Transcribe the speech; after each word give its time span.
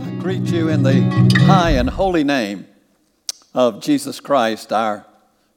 I 0.00 0.10
greet 0.18 0.42
you 0.46 0.68
in 0.68 0.82
the 0.82 1.02
high 1.46 1.70
and 1.70 1.88
holy 1.88 2.24
name 2.24 2.66
of 3.54 3.80
Jesus 3.80 4.18
Christ, 4.18 4.72
our 4.72 5.06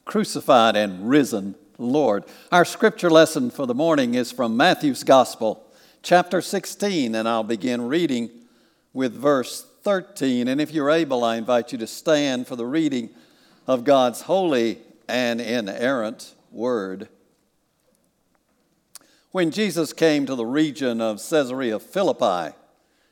crucified 0.05 0.75
and 0.75 1.09
risen 1.09 1.55
Lord. 1.79 2.25
Our 2.51 2.63
scripture 2.63 3.09
lesson 3.09 3.49
for 3.49 3.65
the 3.65 3.73
morning 3.73 4.13
is 4.13 4.31
from 4.31 4.55
Matthew's 4.55 5.03
Gospel, 5.03 5.65
chapter 6.03 6.39
16, 6.39 7.15
and 7.15 7.27
I'll 7.27 7.43
begin 7.43 7.87
reading 7.87 8.29
with 8.93 9.15
verse 9.15 9.65
13. 9.81 10.47
And 10.47 10.61
if 10.61 10.71
you're 10.71 10.91
able, 10.91 11.23
I 11.23 11.37
invite 11.37 11.71
you 11.71 11.79
to 11.79 11.87
stand 11.87 12.45
for 12.45 12.55
the 12.55 12.67
reading 12.67 13.09
of 13.65 13.83
God's 13.83 14.21
holy 14.21 14.77
and 15.09 15.41
inerrant 15.41 16.35
word. 16.51 17.09
When 19.31 19.49
Jesus 19.49 19.93
came 19.93 20.27
to 20.27 20.35
the 20.35 20.45
region 20.45 21.01
of 21.01 21.17
Caesarea 21.27 21.79
Philippi, 21.79 22.55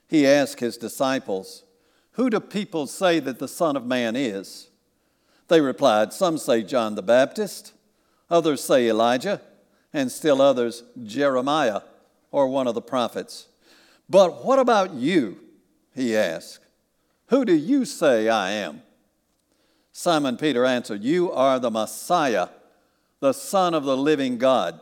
he 0.09 0.25
asked 0.25 0.59
his 0.59 0.75
disciples, 0.75 1.63
Who 2.13 2.31
do 2.31 2.39
people 2.39 2.87
say 2.87 3.19
that 3.19 3.37
the 3.37 3.47
Son 3.47 3.77
of 3.77 3.85
Man 3.85 4.15
is? 4.15 4.69
They 5.47 5.61
replied, 5.61 6.13
Some 6.13 6.39
say 6.39 6.63
John 6.63 6.95
the 6.95 7.03
Baptist, 7.03 7.73
others 8.27 8.63
say 8.63 8.89
Elijah, 8.89 9.39
and 9.93 10.11
still 10.11 10.41
others 10.41 10.83
Jeremiah 11.03 11.81
or 12.31 12.47
one 12.47 12.67
of 12.67 12.73
the 12.73 12.81
prophets. 12.81 13.47
But 14.09 14.43
what 14.43 14.57
about 14.57 14.95
you? 14.95 15.37
He 15.95 16.17
asked. 16.17 16.65
Who 17.27 17.45
do 17.45 17.55
you 17.55 17.85
say 17.85 18.29
I 18.29 18.51
am? 18.51 18.81
Simon 19.91 20.37
Peter 20.37 20.65
answered, 20.65 21.03
You 21.03 21.31
are 21.31 21.59
the 21.59 21.69
Messiah, 21.69 22.49
the 23.19 23.33
Son 23.33 23.75
of 23.75 23.83
the 23.83 23.97
living 23.97 24.39
God. 24.39 24.81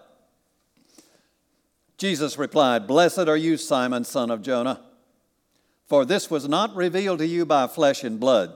Jesus 1.98 2.38
replied, 2.38 2.88
Blessed 2.88 3.28
are 3.28 3.36
you, 3.36 3.58
Simon, 3.58 4.06
son 4.06 4.32
of 4.32 4.42
Jonah. 4.42 4.82
For 5.88 6.04
this 6.04 6.30
was 6.30 6.48
not 6.48 6.76
revealed 6.76 7.20
to 7.20 7.28
you 7.28 7.46
by 7.46 7.68
flesh 7.68 8.04
and 8.04 8.20
blood, 8.20 8.54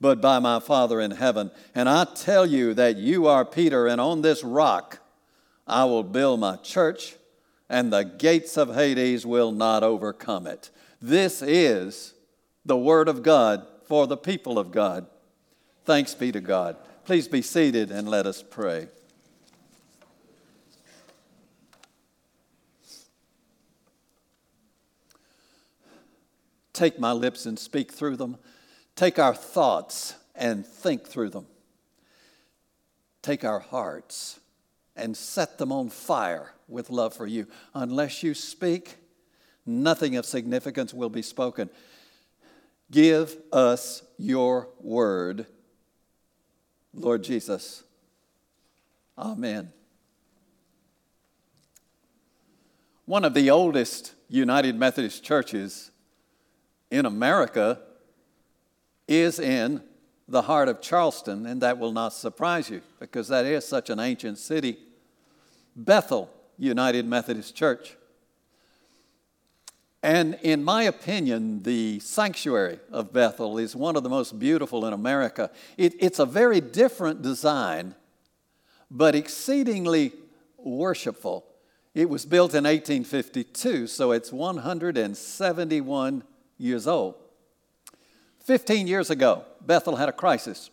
but 0.00 0.20
by 0.20 0.38
my 0.40 0.60
Father 0.60 1.00
in 1.00 1.12
heaven. 1.12 1.50
And 1.74 1.88
I 1.88 2.04
tell 2.04 2.44
you 2.44 2.74
that 2.74 2.96
you 2.96 3.26
are 3.26 3.44
Peter, 3.44 3.86
and 3.86 4.00
on 4.00 4.22
this 4.22 4.42
rock 4.42 4.98
I 5.66 5.84
will 5.84 6.02
build 6.02 6.40
my 6.40 6.56
church, 6.56 7.14
and 7.68 7.92
the 7.92 8.02
gates 8.02 8.56
of 8.56 8.74
Hades 8.74 9.24
will 9.24 9.52
not 9.52 9.82
overcome 9.82 10.46
it. 10.46 10.70
This 11.00 11.42
is 11.42 12.14
the 12.64 12.76
word 12.76 13.08
of 13.08 13.22
God 13.22 13.66
for 13.86 14.06
the 14.06 14.16
people 14.16 14.58
of 14.58 14.72
God. 14.72 15.06
Thanks 15.84 16.14
be 16.14 16.32
to 16.32 16.40
God. 16.40 16.76
Please 17.04 17.28
be 17.28 17.40
seated 17.40 17.90
and 17.90 18.08
let 18.08 18.26
us 18.26 18.42
pray. 18.42 18.88
Take 26.78 27.00
my 27.00 27.10
lips 27.10 27.44
and 27.44 27.58
speak 27.58 27.90
through 27.90 28.18
them. 28.18 28.36
Take 28.94 29.18
our 29.18 29.34
thoughts 29.34 30.14
and 30.36 30.64
think 30.64 31.08
through 31.08 31.30
them. 31.30 31.48
Take 33.20 33.44
our 33.44 33.58
hearts 33.58 34.38
and 34.94 35.16
set 35.16 35.58
them 35.58 35.72
on 35.72 35.88
fire 35.88 36.52
with 36.68 36.88
love 36.88 37.14
for 37.14 37.26
you. 37.26 37.48
Unless 37.74 38.22
you 38.22 38.32
speak, 38.32 38.94
nothing 39.66 40.14
of 40.14 40.24
significance 40.24 40.94
will 40.94 41.08
be 41.08 41.20
spoken. 41.20 41.68
Give 42.92 43.36
us 43.52 44.04
your 44.16 44.68
word, 44.78 45.46
Lord 46.94 47.24
Jesus. 47.24 47.82
Amen. 49.18 49.72
One 53.04 53.24
of 53.24 53.34
the 53.34 53.50
oldest 53.50 54.14
United 54.28 54.76
Methodist 54.76 55.24
churches 55.24 55.90
in 56.90 57.06
America 57.06 57.80
is 59.06 59.38
in 59.38 59.82
the 60.28 60.42
heart 60.42 60.68
of 60.68 60.80
Charleston, 60.80 61.46
and 61.46 61.62
that 61.62 61.78
will 61.78 61.92
not 61.92 62.12
surprise 62.12 62.68
you 62.68 62.82
because 63.00 63.28
that 63.28 63.46
is 63.46 63.66
such 63.66 63.88
an 63.88 63.98
ancient 63.98 64.38
city. 64.38 64.78
Bethel 65.74 66.30
United 66.58 67.06
Methodist 67.06 67.54
Church. 67.54 67.96
And 70.02 70.38
in 70.42 70.62
my 70.62 70.84
opinion, 70.84 71.62
the 71.62 71.98
sanctuary 72.00 72.78
of 72.92 73.12
Bethel 73.12 73.58
is 73.58 73.74
one 73.74 73.96
of 73.96 74.02
the 74.02 74.08
most 74.08 74.38
beautiful 74.38 74.86
in 74.86 74.92
America. 74.92 75.50
It, 75.76 75.94
it's 75.98 76.18
a 76.18 76.26
very 76.26 76.60
different 76.60 77.22
design, 77.22 77.94
but 78.90 79.14
exceedingly 79.14 80.12
worshipful. 80.56 81.44
It 81.94 82.08
was 82.08 82.24
built 82.24 82.52
in 82.52 82.64
1852, 82.64 83.88
so 83.88 84.12
it's 84.12 84.30
171 84.30 86.22
years 86.58 86.86
old. 86.86 87.14
15 88.40 88.86
years 88.86 89.10
ago, 89.10 89.44
Bethel 89.60 89.96
had 89.96 90.08
a 90.08 90.12
crisis. 90.12 90.70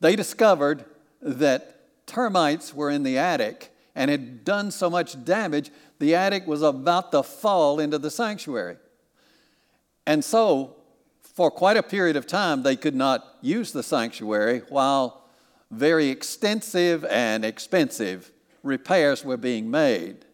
They 0.00 0.16
discovered 0.16 0.84
that 1.22 2.06
termites 2.06 2.74
were 2.74 2.90
in 2.90 3.02
the 3.02 3.18
attic 3.18 3.72
and 3.94 4.10
had 4.10 4.44
done 4.44 4.70
so 4.70 4.88
much 4.88 5.24
damage, 5.24 5.70
the 5.98 6.14
attic 6.14 6.46
was 6.46 6.62
about 6.62 7.12
to 7.12 7.22
fall 7.22 7.78
into 7.78 7.98
the 7.98 8.10
sanctuary. 8.10 8.76
And 10.06 10.24
so, 10.24 10.76
for 11.20 11.50
quite 11.50 11.76
a 11.76 11.82
period 11.82 12.16
of 12.16 12.26
time, 12.26 12.62
they 12.62 12.76
could 12.76 12.94
not 12.94 13.36
use 13.40 13.72
the 13.72 13.82
sanctuary 13.82 14.62
while 14.68 15.24
very 15.70 16.08
extensive 16.08 17.04
and 17.04 17.44
expensive 17.44 18.32
repairs 18.62 19.24
were 19.24 19.36
being 19.36 19.70
made. 19.70 20.24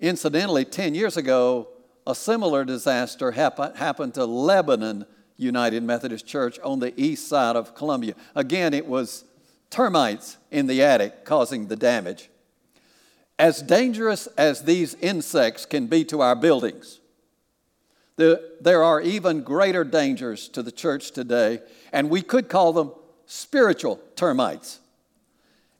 Incidentally, 0.00 0.64
10 0.64 0.94
years 0.94 1.16
ago, 1.16 1.68
a 2.06 2.14
similar 2.14 2.64
disaster 2.64 3.32
happen, 3.32 3.74
happened 3.74 4.14
to 4.14 4.24
Lebanon 4.24 5.06
United 5.36 5.82
Methodist 5.82 6.26
Church 6.26 6.58
on 6.60 6.78
the 6.80 6.92
east 7.00 7.28
side 7.28 7.56
of 7.56 7.74
Columbia. 7.74 8.14
Again, 8.34 8.74
it 8.74 8.86
was 8.86 9.24
termites 9.70 10.36
in 10.50 10.66
the 10.66 10.82
attic 10.82 11.24
causing 11.24 11.68
the 11.68 11.76
damage. 11.76 12.28
As 13.38 13.62
dangerous 13.62 14.26
as 14.38 14.62
these 14.62 14.94
insects 14.94 15.64
can 15.66 15.86
be 15.86 16.04
to 16.04 16.20
our 16.20 16.36
buildings, 16.36 17.00
there 18.16 18.84
are 18.84 19.00
even 19.00 19.42
greater 19.42 19.82
dangers 19.82 20.48
to 20.50 20.62
the 20.62 20.70
church 20.70 21.10
today, 21.10 21.60
and 21.92 22.10
we 22.10 22.22
could 22.22 22.48
call 22.48 22.72
them 22.72 22.92
spiritual 23.26 23.98
termites. 24.14 24.78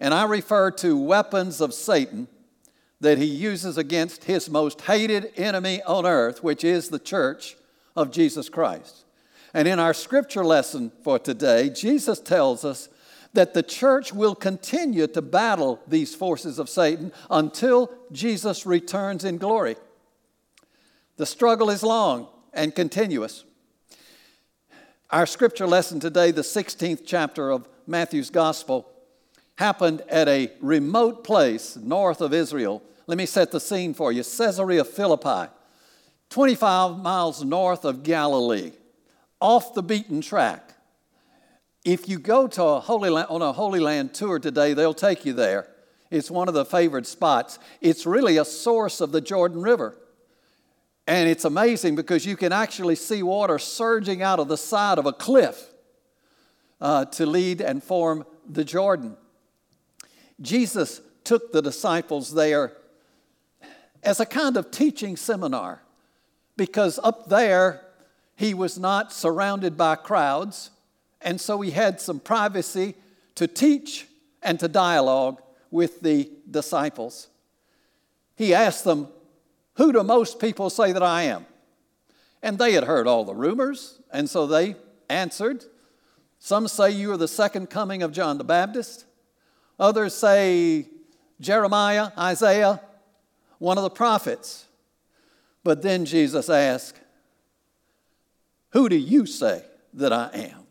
And 0.00 0.12
I 0.12 0.25
refer 0.25 0.71
to 0.72 0.97
weapons 0.99 1.61
of 1.61 1.72
Satan 1.72 2.27
that 3.03 3.19
he 3.19 3.25
uses 3.25 3.77
against 3.77 4.25
his 4.25 4.49
most 4.49 4.83
hated 4.83 5.33
enemy 5.37 5.83
on 5.83 6.07
earth, 6.07 6.45
which 6.45 6.63
is 6.63 6.89
the 6.89 7.01
church 7.01 7.57
of 7.97 8.13
Jesus 8.13 8.49
Christ. 8.49 9.05
And 9.53 9.67
in 9.67 9.81
our 9.81 9.93
scripture 9.93 10.45
lesson 10.45 10.93
for 11.03 11.19
today, 11.19 11.69
Jesus 11.69 12.21
tells 12.21 12.65
us 12.65 12.89
that 13.33 13.55
the 13.55 13.62
church 13.62 14.12
will 14.12 14.37
continue 14.37 15.09
to 15.09 15.21
battle 15.21 15.81
these 15.89 16.15
forces 16.15 16.61
of 16.61 16.69
Satan 16.69 17.12
until 17.29 17.91
Jesus 18.12 18.67
returns 18.67 19.25
in 19.25 19.37
glory. 19.37 19.75
The 21.17 21.27
struggle 21.27 21.71
is 21.71 21.83
long 21.83 22.29
and 22.53 22.73
continuous. 22.73 23.45
Our 25.11 25.27
scripture 25.27 25.67
lesson 25.67 25.99
today, 25.99 26.31
the 26.31 26.43
16th 26.43 27.03
chapter 27.05 27.51
of 27.51 27.69
Matthew's 27.85 28.31
Gospel, 28.31 28.89
happened 29.57 30.03
at 30.09 30.29
a 30.29 30.53
remote 30.61 31.25
place 31.25 31.77
north 31.77 32.21
of 32.21 32.33
Israel 32.33 32.81
let 33.07 33.19
me 33.19 33.27
set 33.27 33.51
the 33.51 33.61
scene 33.61 33.95
for 33.95 34.13
you 34.13 34.23
Caesarea 34.23 34.85
Philippi, 34.85 35.51
25 36.31 36.99
miles 36.99 37.45
north 37.45 37.85
of 37.85 38.03
Galilee, 38.03 38.73
off 39.41 39.75
the 39.75 39.83
beaten 39.83 40.21
track. 40.21 40.75
If 41.85 42.09
you 42.09 42.19
go 42.19 42.47
to 42.47 42.62
a 42.62 42.81
Holy 42.81 43.11
Land, 43.11 43.29
on 43.29 43.43
a 43.43 43.53
Holy 43.53 43.81
Land 43.81 44.15
tour 44.15 44.39
today, 44.39 44.73
they'll 44.73 44.95
take 44.95 45.25
you 45.25 45.33
there. 45.33 45.69
It's 46.11 46.31
one 46.31 46.47
of 46.47 46.55
the 46.55 46.65
favored 46.65 47.07
spots. 47.07 47.59
It's 47.81 48.07
really 48.07 48.37
a 48.37 48.45
source 48.45 49.01
of 49.01 49.12
the 49.12 49.21
Jordan 49.21 49.62
River. 49.62 49.97
And 51.07 51.29
it's 51.29 51.45
amazing 51.45 51.97
because 51.97 52.25
you 52.25 52.37
can 52.37 52.53
actually 52.53 52.94
see 52.94 53.23
water 53.23 53.59
surging 53.59 54.23
out 54.23 54.38
of 54.38 54.47
the 54.47 54.56
side 54.56 54.99
of 54.99 55.06
a 55.06 55.12
cliff 55.12 55.71
uh, 56.81 57.06
to 57.06 57.26
lead 57.26 57.61
and 57.61 57.82
form 57.82 58.25
the 58.49 58.65
Jordan. 58.65 59.17
Jesus 60.41 61.00
took 61.25 61.53
the 61.53 61.62
disciples 61.62 62.35
there 62.35 62.73
as 64.02 64.20
a 64.20 64.26
kind 64.26 64.56
of 64.56 64.70
teaching 64.70 65.16
seminar 65.16 65.82
because 66.56 66.99
up 67.02 67.28
there 67.28 67.82
he 68.37 68.54
was 68.54 68.78
not 68.78 69.12
surrounded 69.12 69.76
by 69.76 69.94
crowds, 69.94 70.70
and 71.20 71.40
so 71.40 71.60
he 71.60 71.70
had 71.70 72.00
some 72.00 72.19
privacy 72.19 72.94
to 73.34 73.46
teach 73.46 74.06
and 74.43 74.58
to 74.60 74.69
dialogue 74.69 75.40
with 75.70 76.00
the 76.00 76.28
disciples. 76.50 77.28
He 78.34 78.54
asked 78.54 78.84
them, 78.84 79.08
Who 79.75 79.93
do 79.93 80.02
most 80.02 80.40
people 80.40 80.70
say 80.70 80.93
that 80.93 81.02
I 81.02 81.22
am? 81.22 81.46
And 82.43 82.58
they 82.58 82.72
had 82.72 82.84
heard 82.84 83.06
all 83.06 83.25
the 83.25 83.34
rumors, 83.34 84.00
and 84.12 84.28
so 84.28 84.46
they 84.46 84.76
answered. 85.08 85.64
Some 86.38 86.66
say 86.66 86.90
you 86.90 87.12
are 87.12 87.16
the 87.16 87.28
second 87.28 87.70
coming 87.70 88.02
of 88.02 88.12
John 88.12 88.38
the 88.38 88.44
Baptist. 88.44 89.04
Others 89.78 90.14
say 90.14 90.87
Jeremiah, 91.40 92.10
Isaiah, 92.19 92.81
one 93.62 93.79
of 93.79 93.85
the 93.85 93.91
prophets. 93.91 94.67
But 95.62 95.82
then 95.82 96.05
Jesus 96.05 96.50
asked, 96.50 96.99
Who 98.70 98.88
do 98.88 98.97
you 98.97 99.25
say 99.25 99.62
that 99.94 100.12
I 100.12 100.31
am? 100.35 100.67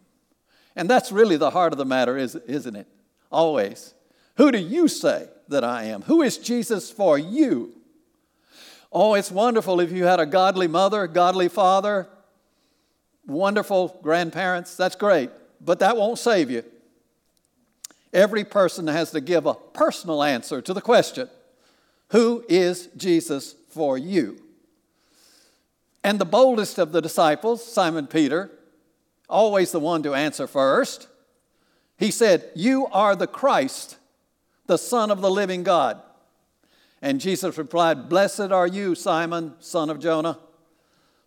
And 0.75 0.89
that's 0.89 1.09
really 1.09 1.37
the 1.37 1.51
heart 1.51 1.71
of 1.71 1.77
the 1.77 1.85
matter, 1.85 2.17
isn't 2.17 2.75
it? 2.75 2.87
Always. 3.31 3.93
Who 4.35 4.51
do 4.51 4.57
you 4.57 4.89
say 4.89 5.29
that 5.47 5.63
I 5.63 5.83
am? 5.83 6.01
Who 6.01 6.21
is 6.21 6.37
Jesus 6.37 6.91
for 6.91 7.17
you? 7.17 7.73
Oh, 8.91 9.13
it's 9.13 9.31
wonderful 9.31 9.79
if 9.79 9.89
you 9.93 10.03
had 10.03 10.19
a 10.19 10.25
godly 10.25 10.67
mother, 10.67 11.07
godly 11.07 11.47
father, 11.47 12.09
wonderful 13.25 13.99
grandparents. 14.03 14.75
That's 14.75 14.97
great, 14.97 15.29
but 15.61 15.79
that 15.79 15.95
won't 15.95 16.19
save 16.19 16.51
you. 16.51 16.65
Every 18.11 18.43
person 18.43 18.87
has 18.87 19.11
to 19.11 19.21
give 19.21 19.45
a 19.45 19.53
personal 19.53 20.21
answer 20.23 20.61
to 20.61 20.73
the 20.73 20.81
question 20.81 21.29
Who 22.11 22.43
is 22.49 22.89
Jesus 22.97 23.55
for 23.69 23.97
you? 23.97 24.41
And 26.03 26.19
the 26.19 26.25
boldest 26.25 26.77
of 26.77 26.91
the 26.91 27.01
disciples, 27.01 27.63
Simon 27.63 28.07
Peter, 28.07 28.51
always 29.29 29.71
the 29.71 29.79
one 29.79 30.03
to 30.03 30.13
answer 30.13 30.47
first, 30.47 31.07
he 31.97 32.11
said, 32.11 32.49
You 32.55 32.87
are 32.87 33.15
the 33.15 33.27
Christ, 33.27 33.97
the 34.65 34.77
Son 34.77 35.09
of 35.09 35.21
the 35.21 35.29
living 35.29 35.63
God. 35.63 36.01
And 37.01 37.21
Jesus 37.21 37.57
replied, 37.57 38.09
Blessed 38.09 38.51
are 38.51 38.67
you, 38.67 38.93
Simon, 38.93 39.53
son 39.59 39.89
of 39.89 39.99
Jonah, 39.99 40.37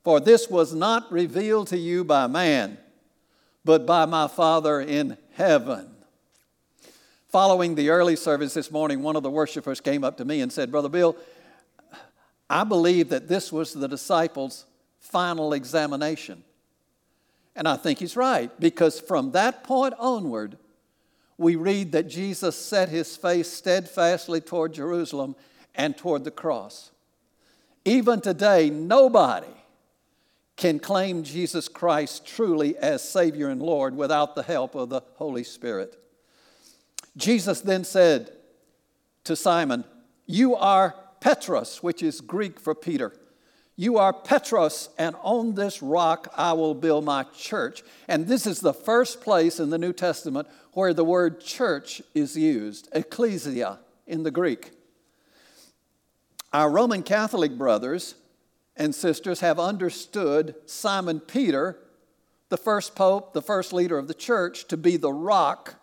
for 0.03 0.21
this 0.21 0.51
was 0.51 0.75
not 0.75 1.11
revealed 1.11 1.69
to 1.69 1.79
you 1.79 2.05
by 2.05 2.27
man, 2.27 2.79
but 3.65 3.87
by 3.87 4.05
my 4.05 4.29
Father 4.29 4.81
in 4.81 5.17
heaven. 5.33 5.94
Following 7.35 7.75
the 7.75 7.91
early 7.91 8.15
service 8.15 8.55
this 8.55 8.71
morning, 8.71 9.03
one 9.03 9.17
of 9.17 9.25
the 9.25 9.31
worshipers 9.31 9.81
came 9.81 10.05
up 10.05 10.19
to 10.19 10.25
me 10.25 10.41
and 10.41 10.53
said, 10.53 10.71
Brother 10.71 10.89
Bill, 10.89 11.17
I 12.49 12.63
believe 12.63 13.09
that 13.09 13.27
this 13.27 13.51
was 13.51 13.73
the 13.73 13.89
disciples' 13.89 14.67
final 15.01 15.53
examination. 15.53 16.45
And 17.57 17.67
I 17.67 17.75
think 17.75 17.99
he's 17.99 18.15
right, 18.15 18.53
because 18.61 19.01
from 19.01 19.33
that 19.33 19.65
point 19.65 19.95
onward, 19.99 20.59
we 21.37 21.57
read 21.57 21.91
that 21.91 22.07
Jesus 22.07 22.55
set 22.55 22.89
his 22.89 23.17
face 23.17 23.51
steadfastly 23.51 24.41
toward 24.41 24.73
Jerusalem 24.73 25.35
and 25.75 25.97
toward 25.97 26.23
the 26.23 26.31
cross. 26.31 26.93
Even 27.85 28.21
today, 28.21 28.71
nobody 28.71 29.49
can 30.55 30.79
claim 30.79 31.25
Jesus 31.25 31.67
Christ 31.67 32.25
truly 32.25 32.77
as 32.77 33.03
Savior 33.03 33.49
and 33.49 33.61
Lord 33.61 33.97
without 33.97 34.37
the 34.37 34.45
help 34.45 34.77
of 34.77 34.89
the 34.89 35.01
Holy 35.17 35.43
Spirit. 35.43 35.99
Jesus 37.17 37.61
then 37.61 37.85
said 37.85 38.31
to 39.25 39.37
Simon, 39.37 39.85
You 40.27 40.57
are 40.57 40.95
Petros, 41.21 41.83
which 41.83 42.03
is 42.03 42.21
Greek 42.21 42.59
for 42.59 42.75
Peter. 42.75 43.13
You 43.77 43.99
are 43.99 44.13
Petros, 44.13 44.89
and 44.99 45.17
on 45.23 45.55
this 45.55 45.83
rock 45.83 46.33
I 46.37 46.53
will 46.53 46.75
build 46.75 47.05
my 47.05 47.25
church. 47.37 47.83
And 48.07 48.27
this 48.27 48.47
is 48.47 48.61
the 48.61 48.75
first 48.75 49.21
place 49.21 49.59
in 49.59 49.71
the 49.71 49.79
New 49.79 49.93
Testament 49.93 50.47
where 50.73 50.95
the 50.95 51.05
word 51.05 51.41
church 51.41 52.01
is 52.15 52.37
used, 52.37 52.89
ecclesia 52.93 53.81
in 54.07 54.23
the 54.23 54.31
Greek. 54.31 54.73
Our 56.53 56.71
Roman 56.71 57.03
Catholic 57.03 57.59
brothers 57.59 58.15
and 58.77 58.95
sisters 58.95 59.41
have 59.41 59.59
understood 59.59 60.55
Simon 60.67 61.19
Peter, 61.19 61.79
the 62.49 62.57
first 62.57 62.95
pope, 62.95 63.33
the 63.33 63.43
first 63.43 63.73
leader 63.73 63.99
of 63.99 64.07
the 64.07 64.15
church, 64.15 64.69
to 64.69 64.77
be 64.77 64.97
the 64.97 65.13
rock 65.13 65.77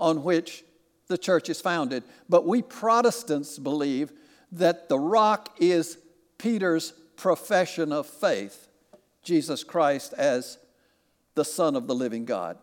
on 0.00 0.24
which 0.24 0.64
the 1.08 1.18
church 1.18 1.48
is 1.48 1.60
founded. 1.60 2.04
But 2.28 2.46
we 2.46 2.62
Protestants 2.62 3.58
believe 3.58 4.12
that 4.52 4.88
the 4.88 4.98
rock 4.98 5.56
is 5.58 5.98
Peter's 6.38 6.92
profession 7.16 7.92
of 7.92 8.06
faith, 8.06 8.68
Jesus 9.22 9.64
Christ 9.64 10.12
as 10.16 10.58
the 11.34 11.44
Son 11.44 11.76
of 11.76 11.86
the 11.86 11.94
living 11.94 12.24
God. 12.24 12.58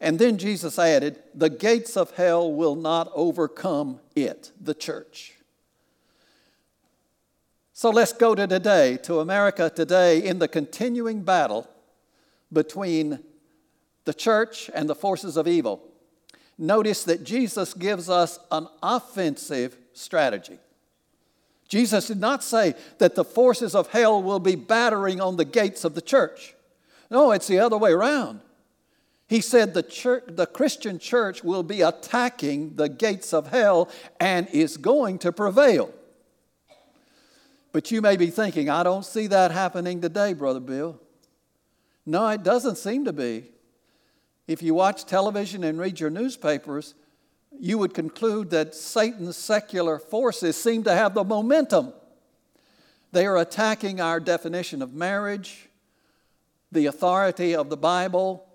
And 0.00 0.18
then 0.18 0.36
Jesus 0.36 0.78
added, 0.78 1.22
The 1.34 1.50
gates 1.50 1.96
of 1.96 2.10
hell 2.12 2.52
will 2.52 2.74
not 2.74 3.10
overcome 3.14 4.00
it, 4.16 4.50
the 4.60 4.74
church. 4.74 5.34
So 7.72 7.90
let's 7.90 8.12
go 8.12 8.34
to 8.34 8.46
today, 8.46 8.96
to 9.04 9.20
America 9.20 9.70
today, 9.70 10.22
in 10.22 10.38
the 10.38 10.48
continuing 10.48 11.22
battle 11.22 11.68
between 12.52 13.20
the 14.04 14.14
church 14.14 14.70
and 14.74 14.88
the 14.88 14.94
forces 14.94 15.36
of 15.36 15.48
evil. 15.48 15.91
Notice 16.62 17.02
that 17.04 17.24
Jesus 17.24 17.74
gives 17.74 18.08
us 18.08 18.38
an 18.52 18.68
offensive 18.84 19.76
strategy. 19.94 20.60
Jesus 21.66 22.06
did 22.06 22.20
not 22.20 22.44
say 22.44 22.74
that 22.98 23.16
the 23.16 23.24
forces 23.24 23.74
of 23.74 23.88
hell 23.88 24.22
will 24.22 24.38
be 24.38 24.54
battering 24.54 25.20
on 25.20 25.36
the 25.36 25.44
gates 25.44 25.84
of 25.84 25.96
the 25.96 26.00
church. 26.00 26.54
No, 27.10 27.32
it's 27.32 27.48
the 27.48 27.58
other 27.58 27.76
way 27.76 27.90
around. 27.90 28.42
He 29.26 29.40
said 29.40 29.74
the, 29.74 29.82
church, 29.82 30.22
the 30.28 30.46
Christian 30.46 31.00
church 31.00 31.42
will 31.42 31.64
be 31.64 31.80
attacking 31.80 32.76
the 32.76 32.88
gates 32.88 33.34
of 33.34 33.48
hell 33.48 33.88
and 34.20 34.46
is 34.50 34.76
going 34.76 35.18
to 35.18 35.32
prevail. 35.32 35.92
But 37.72 37.90
you 37.90 38.00
may 38.00 38.16
be 38.16 38.28
thinking, 38.28 38.70
I 38.70 38.84
don't 38.84 39.04
see 39.04 39.26
that 39.26 39.50
happening 39.50 40.00
today, 40.00 40.32
Brother 40.32 40.60
Bill. 40.60 41.00
No, 42.06 42.28
it 42.28 42.44
doesn't 42.44 42.78
seem 42.78 43.04
to 43.06 43.12
be. 43.12 43.46
If 44.52 44.60
you 44.60 44.74
watch 44.74 45.06
television 45.06 45.64
and 45.64 45.78
read 45.78 45.98
your 45.98 46.10
newspapers, 46.10 46.94
you 47.58 47.78
would 47.78 47.94
conclude 47.94 48.50
that 48.50 48.74
Satan's 48.74 49.38
secular 49.38 49.98
forces 49.98 50.60
seem 50.60 50.82
to 50.84 50.92
have 50.94 51.14
the 51.14 51.24
momentum. 51.24 51.94
They 53.12 53.24
are 53.24 53.38
attacking 53.38 54.02
our 54.02 54.20
definition 54.20 54.82
of 54.82 54.92
marriage, 54.92 55.70
the 56.70 56.84
authority 56.84 57.54
of 57.54 57.70
the 57.70 57.78
Bible, 57.78 58.46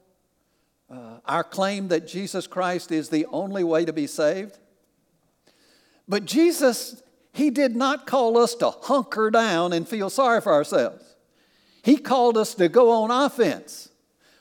uh, 0.87 1.17
our 1.25 1.43
claim 1.43 1.87
that 1.87 2.07
Jesus 2.07 2.45
Christ 2.45 2.91
is 2.91 3.09
the 3.09 3.25
only 3.31 3.63
way 3.63 3.83
to 3.83 3.91
be 3.91 4.05
saved. 4.05 4.59
But 6.07 6.25
Jesus, 6.25 7.01
He 7.33 7.49
did 7.49 7.75
not 7.75 8.05
call 8.05 8.37
us 8.37 8.53
to 8.55 8.69
hunker 8.69 9.31
down 9.31 9.73
and 9.73 9.87
feel 9.87 10.11
sorry 10.11 10.41
for 10.41 10.53
ourselves. 10.53 11.15
He 11.81 11.97
called 11.97 12.37
us 12.37 12.53
to 12.55 12.69
go 12.69 12.91
on 12.91 13.09
offense. 13.09 13.86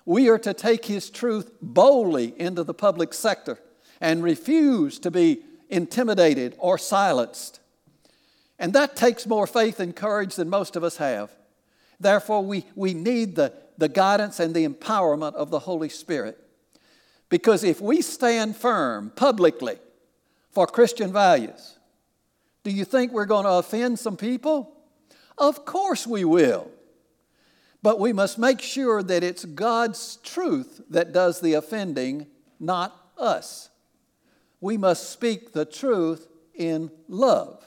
We 0.07 0.31
are 0.31 0.39
to 0.39 0.55
take 0.55 0.87
His 0.87 1.11
truth 1.11 1.51
boldly 1.61 2.33
into 2.41 2.65
the 2.65 2.73
public 2.73 3.13
sector 3.13 3.59
and 4.01 4.23
refuse 4.23 4.99
to 5.01 5.11
be 5.11 5.43
intimidated 5.69 6.55
or 6.59 6.79
silenced. 6.79 7.61
And 8.59 8.73
that 8.73 8.97
takes 8.97 9.27
more 9.27 9.47
faith 9.47 9.81
and 9.81 9.95
courage 9.95 10.37
than 10.37 10.49
most 10.49 10.77
of 10.77 10.85
us 10.85 10.97
have. 10.97 11.31
Therefore, 11.99 12.43
we, 12.43 12.65
we 12.75 12.95
need 12.95 13.37
the, 13.37 13.53
the 13.77 13.89
guidance 13.89 14.41
and 14.41 14.55
the 14.55 14.67
empowerment 14.67 15.35
of 15.35 15.51
the 15.51 15.59
Holy 15.59 15.89
Spirit. 15.89 16.39
Because 17.29 17.65
if 17.65 17.81
we 17.81 18.01
stand 18.01 18.57
firm 18.57 19.13
publicly 19.17 19.77
for 20.51 20.67
Christian 20.67 21.13
values, 21.13 21.79
do 22.63 22.71
you 22.71 22.85
think 22.85 23.13
we're 23.13 23.27
going 23.27 23.45
to 23.45 23.53
offend 23.53 23.99
some 23.99 24.17
people? 24.17 24.73
Of 25.37 25.65
course 25.65 26.07
we 26.07 26.25
will. 26.25 26.71
But 27.83 28.01
we 28.01 28.13
must 28.13 28.39
make 28.39 28.61
sure 28.61 29.03
that 29.03 29.23
it's 29.23 29.45
God's 29.45 30.17
truth 30.23 30.81
that 30.91 31.13
does 31.13 31.41
the 31.41 31.55
offending, 31.55 32.27
not 32.59 32.95
us 33.19 33.71
we 34.61 34.77
must 34.77 35.11
speak 35.11 35.53
the 35.53 35.65
truth 35.65 36.29
in 36.55 36.91
love. 37.09 37.65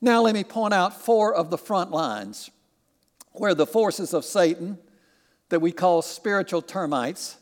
Now, 0.00 0.22
let 0.22 0.34
me 0.34 0.44
point 0.44 0.74
out 0.74 1.00
four 1.00 1.34
of 1.34 1.50
the 1.50 1.58
front 1.58 1.90
lines 1.90 2.50
where 3.32 3.54
the 3.54 3.66
forces 3.66 4.12
of 4.12 4.24
Satan, 4.24 4.78
that 5.48 5.60
we 5.60 5.72
call 5.72 6.02
spiritual 6.02 6.62
termites, 6.62 7.38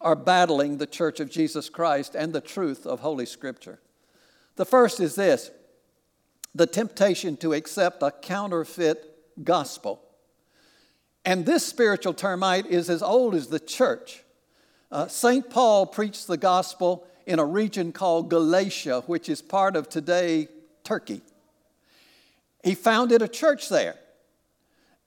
are 0.00 0.16
battling 0.16 0.78
the 0.78 0.86
church 0.86 1.20
of 1.20 1.30
Jesus 1.30 1.68
Christ 1.68 2.14
and 2.14 2.32
the 2.32 2.40
truth 2.40 2.86
of 2.86 3.00
Holy 3.00 3.26
Scripture. 3.26 3.80
The 4.56 4.64
first 4.64 5.00
is 5.00 5.14
this 5.14 5.50
the 6.54 6.66
temptation 6.66 7.36
to 7.38 7.52
accept 7.52 8.02
a 8.02 8.10
counterfeit 8.10 9.04
gospel. 9.42 10.02
And 11.24 11.46
this 11.46 11.64
spiritual 11.64 12.14
termite 12.14 12.66
is 12.66 12.90
as 12.90 13.02
old 13.02 13.34
as 13.34 13.48
the 13.48 13.60
church. 13.60 14.22
Uh, 14.90 15.06
St. 15.06 15.48
Paul 15.48 15.86
preached 15.86 16.26
the 16.26 16.36
gospel 16.36 17.06
in 17.26 17.38
a 17.38 17.44
region 17.44 17.92
called 17.92 18.28
Galatia, 18.28 19.02
which 19.06 19.28
is 19.28 19.40
part 19.40 19.76
of 19.76 19.88
today 19.88 20.48
Turkey. 20.84 21.22
He 22.64 22.74
founded 22.74 23.22
a 23.22 23.28
church 23.28 23.68
there. 23.68 23.96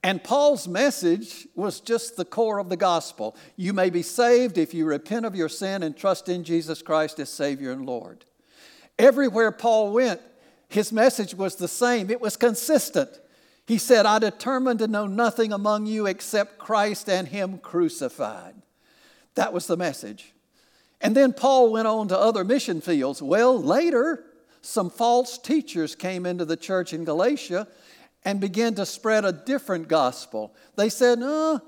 And 0.02 0.22
Paul's 0.22 0.68
message 0.68 1.48
was 1.54 1.80
just 1.80 2.16
the 2.16 2.24
core 2.24 2.58
of 2.58 2.68
the 2.68 2.76
gospel. 2.76 3.36
You 3.56 3.72
may 3.72 3.90
be 3.90 4.02
saved 4.02 4.56
if 4.56 4.72
you 4.72 4.84
repent 4.84 5.26
of 5.26 5.34
your 5.34 5.48
sin 5.48 5.82
and 5.82 5.96
trust 5.96 6.28
in 6.28 6.44
Jesus 6.44 6.80
Christ 6.80 7.18
as 7.18 7.28
Savior 7.28 7.72
and 7.72 7.86
Lord. 7.86 8.24
Everywhere 8.98 9.50
Paul 9.50 9.92
went, 9.92 10.20
his 10.68 10.92
message 10.92 11.34
was 11.34 11.56
the 11.56 11.68
same, 11.68 12.10
it 12.10 12.20
was 12.20 12.36
consistent. 12.36 13.10
He 13.66 13.78
said, 13.78 14.06
I 14.06 14.18
determined 14.20 14.78
to 14.78 14.86
know 14.86 15.06
nothing 15.06 15.52
among 15.52 15.86
you 15.86 16.06
except 16.06 16.58
Christ 16.58 17.08
and 17.08 17.26
Him 17.26 17.58
crucified. 17.58 18.54
That 19.34 19.52
was 19.52 19.66
the 19.66 19.76
message. 19.76 20.32
And 21.00 21.14
then 21.14 21.32
Paul 21.32 21.72
went 21.72 21.86
on 21.86 22.08
to 22.08 22.18
other 22.18 22.44
mission 22.44 22.80
fields. 22.80 23.20
Well, 23.20 23.60
later, 23.60 24.24
some 24.62 24.88
false 24.88 25.36
teachers 25.36 25.94
came 25.94 26.26
into 26.26 26.44
the 26.44 26.56
church 26.56 26.92
in 26.92 27.04
Galatia 27.04 27.68
and 28.24 28.40
began 28.40 28.74
to 28.76 28.86
spread 28.86 29.24
a 29.24 29.32
different 29.32 29.88
gospel. 29.88 30.54
They 30.76 30.88
said, 30.88 31.18
no, 31.18 31.60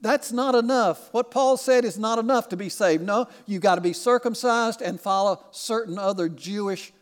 That's 0.00 0.32
not 0.32 0.54
enough. 0.54 1.12
What 1.12 1.30
Paul 1.30 1.56
said 1.56 1.84
is 1.84 1.98
not 1.98 2.18
enough 2.18 2.48
to 2.50 2.56
be 2.56 2.68
saved. 2.68 3.02
No, 3.02 3.28
you've 3.46 3.62
got 3.62 3.76
to 3.76 3.80
be 3.80 3.92
circumcised 3.92 4.82
and 4.82 5.00
follow 5.00 5.44
certain 5.50 5.98
other 5.98 6.28
Jewish 6.28 6.92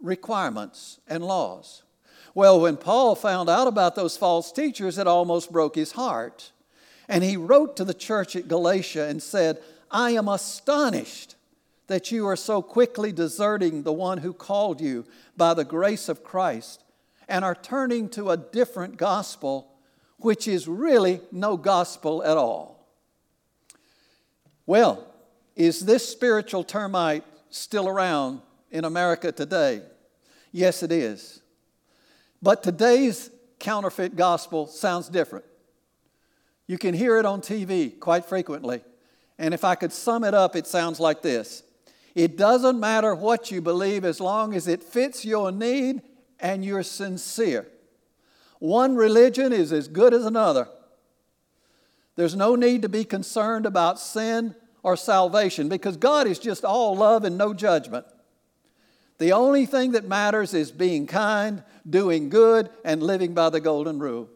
requirements 0.00 0.98
and 1.06 1.24
laws. 1.24 1.81
Well, 2.34 2.60
when 2.60 2.76
Paul 2.76 3.14
found 3.14 3.50
out 3.50 3.68
about 3.68 3.94
those 3.94 4.16
false 4.16 4.52
teachers, 4.52 4.98
it 4.98 5.06
almost 5.06 5.52
broke 5.52 5.74
his 5.74 5.92
heart. 5.92 6.52
And 7.08 7.22
he 7.22 7.36
wrote 7.36 7.76
to 7.76 7.84
the 7.84 7.94
church 7.94 8.36
at 8.36 8.48
Galatia 8.48 9.06
and 9.06 9.22
said, 9.22 9.58
I 9.90 10.12
am 10.12 10.28
astonished 10.28 11.36
that 11.88 12.10
you 12.10 12.26
are 12.26 12.36
so 12.36 12.62
quickly 12.62 13.12
deserting 13.12 13.82
the 13.82 13.92
one 13.92 14.18
who 14.18 14.32
called 14.32 14.80
you 14.80 15.04
by 15.36 15.52
the 15.52 15.64
grace 15.64 16.08
of 16.08 16.24
Christ 16.24 16.82
and 17.28 17.44
are 17.44 17.54
turning 17.54 18.08
to 18.10 18.30
a 18.30 18.36
different 18.36 18.96
gospel, 18.96 19.74
which 20.18 20.48
is 20.48 20.66
really 20.66 21.20
no 21.30 21.58
gospel 21.58 22.22
at 22.22 22.38
all. 22.38 22.88
Well, 24.64 25.06
is 25.54 25.80
this 25.80 26.08
spiritual 26.08 26.64
termite 26.64 27.24
still 27.50 27.88
around 27.88 28.40
in 28.70 28.86
America 28.86 29.32
today? 29.32 29.82
Yes, 30.50 30.82
it 30.82 30.92
is. 30.92 31.41
But 32.42 32.62
today's 32.62 33.30
counterfeit 33.60 34.16
gospel 34.16 34.66
sounds 34.66 35.08
different. 35.08 35.44
You 36.66 36.76
can 36.76 36.94
hear 36.94 37.18
it 37.18 37.24
on 37.24 37.40
TV 37.40 37.98
quite 37.98 38.24
frequently. 38.24 38.82
And 39.38 39.54
if 39.54 39.64
I 39.64 39.74
could 39.74 39.92
sum 39.92 40.24
it 40.24 40.34
up, 40.34 40.56
it 40.56 40.66
sounds 40.66 40.98
like 40.98 41.22
this 41.22 41.62
It 42.14 42.36
doesn't 42.36 42.80
matter 42.80 43.14
what 43.14 43.50
you 43.50 43.60
believe 43.60 44.04
as 44.04 44.20
long 44.20 44.54
as 44.54 44.66
it 44.66 44.82
fits 44.82 45.24
your 45.24 45.52
need 45.52 46.02
and 46.40 46.64
you're 46.64 46.82
sincere. 46.82 47.68
One 48.58 48.96
religion 48.96 49.52
is 49.52 49.72
as 49.72 49.88
good 49.88 50.12
as 50.12 50.24
another. 50.24 50.68
There's 52.16 52.36
no 52.36 52.56
need 52.56 52.82
to 52.82 52.88
be 52.88 53.04
concerned 53.04 53.66
about 53.66 53.98
sin 53.98 54.54
or 54.82 54.96
salvation 54.96 55.68
because 55.68 55.96
God 55.96 56.26
is 56.26 56.38
just 56.38 56.64
all 56.64 56.96
love 56.96 57.24
and 57.24 57.38
no 57.38 57.54
judgment. 57.54 58.06
The 59.22 59.34
only 59.34 59.66
thing 59.66 59.92
that 59.92 60.04
matters 60.04 60.52
is 60.52 60.72
being 60.72 61.06
kind, 61.06 61.62
doing 61.88 62.28
good, 62.28 62.70
and 62.84 63.00
living 63.00 63.34
by 63.34 63.50
the 63.50 63.60
golden 63.60 64.00
rule. 64.00 64.28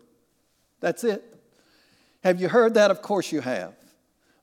That's 0.79 1.03
it. 1.03 1.25
Have 2.23 2.41
you 2.41 2.47
heard 2.47 2.75
that? 2.75 2.93
Of 2.93 3.03
course 3.03 3.33
you 3.33 3.41
have. 3.41 3.75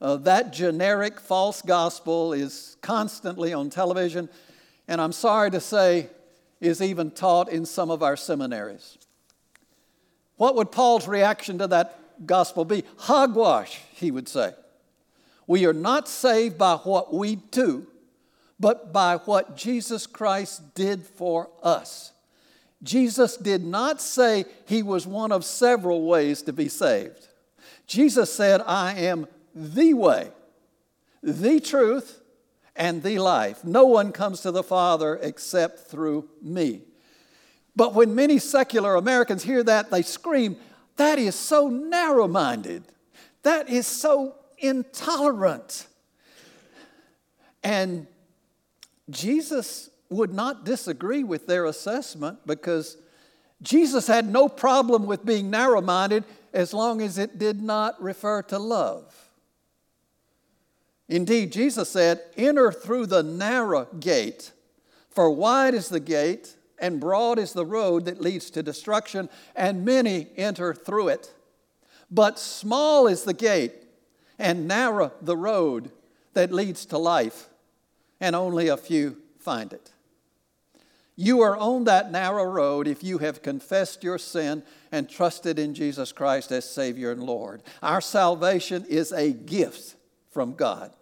Uh, 0.02 0.18
that 0.18 0.52
generic 0.52 1.22
false 1.22 1.62
gospel 1.62 2.34
is 2.34 2.76
constantly 2.82 3.54
on 3.54 3.70
television, 3.70 4.28
and 4.86 5.00
I'm 5.00 5.14
sorry 5.14 5.50
to 5.50 5.62
say, 5.62 6.10
is 6.60 6.82
even 6.82 7.12
taught 7.12 7.48
in 7.48 7.66
some 7.66 7.90
of 7.90 8.04
our 8.04 8.18
seminaries. 8.18 8.98
What 10.36 10.56
would 10.56 10.74
Paul's 10.74 11.08
reaction 11.08 11.58
to 11.60 11.68
that 11.68 11.98
gospel 12.26 12.66
be? 12.66 12.84
Hogwash, 12.98 13.80
he 13.94 14.12
would 14.12 14.28
say. 14.28 14.52
We 15.48 15.66
are 15.66 15.72
not 15.72 16.10
saved 16.10 16.58
by 16.58 16.76
what 16.76 17.14
we 17.14 17.38
do, 17.38 17.88
but 18.60 18.94
by 18.94 19.18
what 19.18 19.58
Jesus 19.58 20.08
Christ 20.08 20.76
did 20.76 21.04
for 21.04 21.50
us. 21.62 22.12
Jesus 22.82 23.38
did 23.38 23.64
not 23.64 24.02
say 24.02 24.46
he 24.66 24.84
was 24.84 25.08
one 25.08 25.32
of 25.32 25.46
several 25.46 26.06
ways 26.06 26.42
to 26.44 26.54
be 26.54 26.68
saved. 26.68 27.28
Jesus 27.88 28.32
said, 28.32 28.62
I 28.62 28.94
am 28.94 29.28
the 29.56 29.94
way, 29.94 30.30
the 31.22 31.60
truth, 31.60 32.22
and 32.76 33.04
the 33.04 33.20
life. 33.20 33.64
No 33.64 33.86
one 33.86 34.12
comes 34.12 34.42
to 34.42 34.52
the 34.52 34.64
Father 34.64 35.18
except 35.22 35.88
through 35.88 36.30
me. 36.42 36.82
But 37.76 37.94
when 37.94 38.16
many 38.16 38.40
secular 38.40 38.96
Americans 38.96 39.44
hear 39.44 39.64
that, 39.64 39.90
they 39.90 40.02
scream, 40.02 40.58
That 40.98 41.20
is 41.20 41.36
so 41.36 41.70
narrow 41.70 42.28
minded. 42.28 42.84
That 43.44 43.70
is 43.70 43.88
so 43.88 44.36
intolerant. 44.58 45.88
And 47.64 48.08
Jesus 49.10 49.90
would 50.10 50.34
not 50.34 50.66
disagree 50.66 51.24
with 51.24 51.48
their 51.48 51.66
assessment 51.66 52.40
because 52.46 52.98
Jesus 53.62 54.08
had 54.08 54.28
no 54.28 54.48
problem 54.50 55.06
with 55.06 55.26
being 55.26 55.50
narrow 55.50 55.82
minded 55.82 56.24
as 56.54 56.74
long 56.74 57.02
as 57.02 57.18
it 57.18 57.40
did 57.40 57.62
not 57.62 58.02
refer 58.02 58.42
to 58.44 58.60
love. 58.60 59.14
Indeed, 61.10 61.52
Jesus 61.52 61.90
said, 61.90 62.22
Enter 62.38 62.72
through 62.72 63.08
the 63.08 63.24
narrow 63.24 63.86
gate, 64.00 64.52
for 65.10 65.30
wide 65.32 65.74
is 65.74 65.90
the 65.90 66.00
gate 66.00 66.56
and 66.80 67.00
broad 67.00 67.40
is 67.40 67.54
the 67.54 67.66
road 67.66 68.06
that 68.06 68.20
leads 68.20 68.50
to 68.50 68.62
destruction, 68.62 69.30
and 69.56 69.86
many 69.86 70.28
enter 70.36 70.74
through 70.74 71.08
it. 71.08 71.34
But 72.12 72.38
small 72.38 73.08
is 73.08 73.24
the 73.24 73.34
gate 73.34 73.74
and 74.38 74.68
narrow 74.68 75.14
the 75.22 75.38
road 75.38 75.92
that 76.34 76.52
leads 76.52 76.86
to 76.88 76.98
life, 76.98 77.48
and 78.24 78.38
only 78.38 78.70
a 78.70 78.78
few 78.78 79.18
find 79.38 79.74
it. 79.74 79.92
You 81.18 81.42
are 81.42 81.58
on 81.58 81.84
that 81.84 82.10
narrow 82.10 82.46
road 82.46 82.88
if 82.88 83.04
you 83.04 83.18
have 83.18 83.42
confessed 83.42 84.02
your 84.02 84.18
sin 84.18 84.64
and 84.94 85.10
trusted 85.10 85.60
in 85.60 85.74
Jesus 85.74 86.14
Christ 86.14 86.50
as 86.54 86.68
Savior 86.68 87.12
and 87.12 87.22
Lord. 87.22 87.62
Our 87.84 88.00
salvation 88.00 88.86
is 88.88 89.12
a 89.12 89.34
gift 89.34 89.96
from 90.32 90.54
God, 90.54 90.94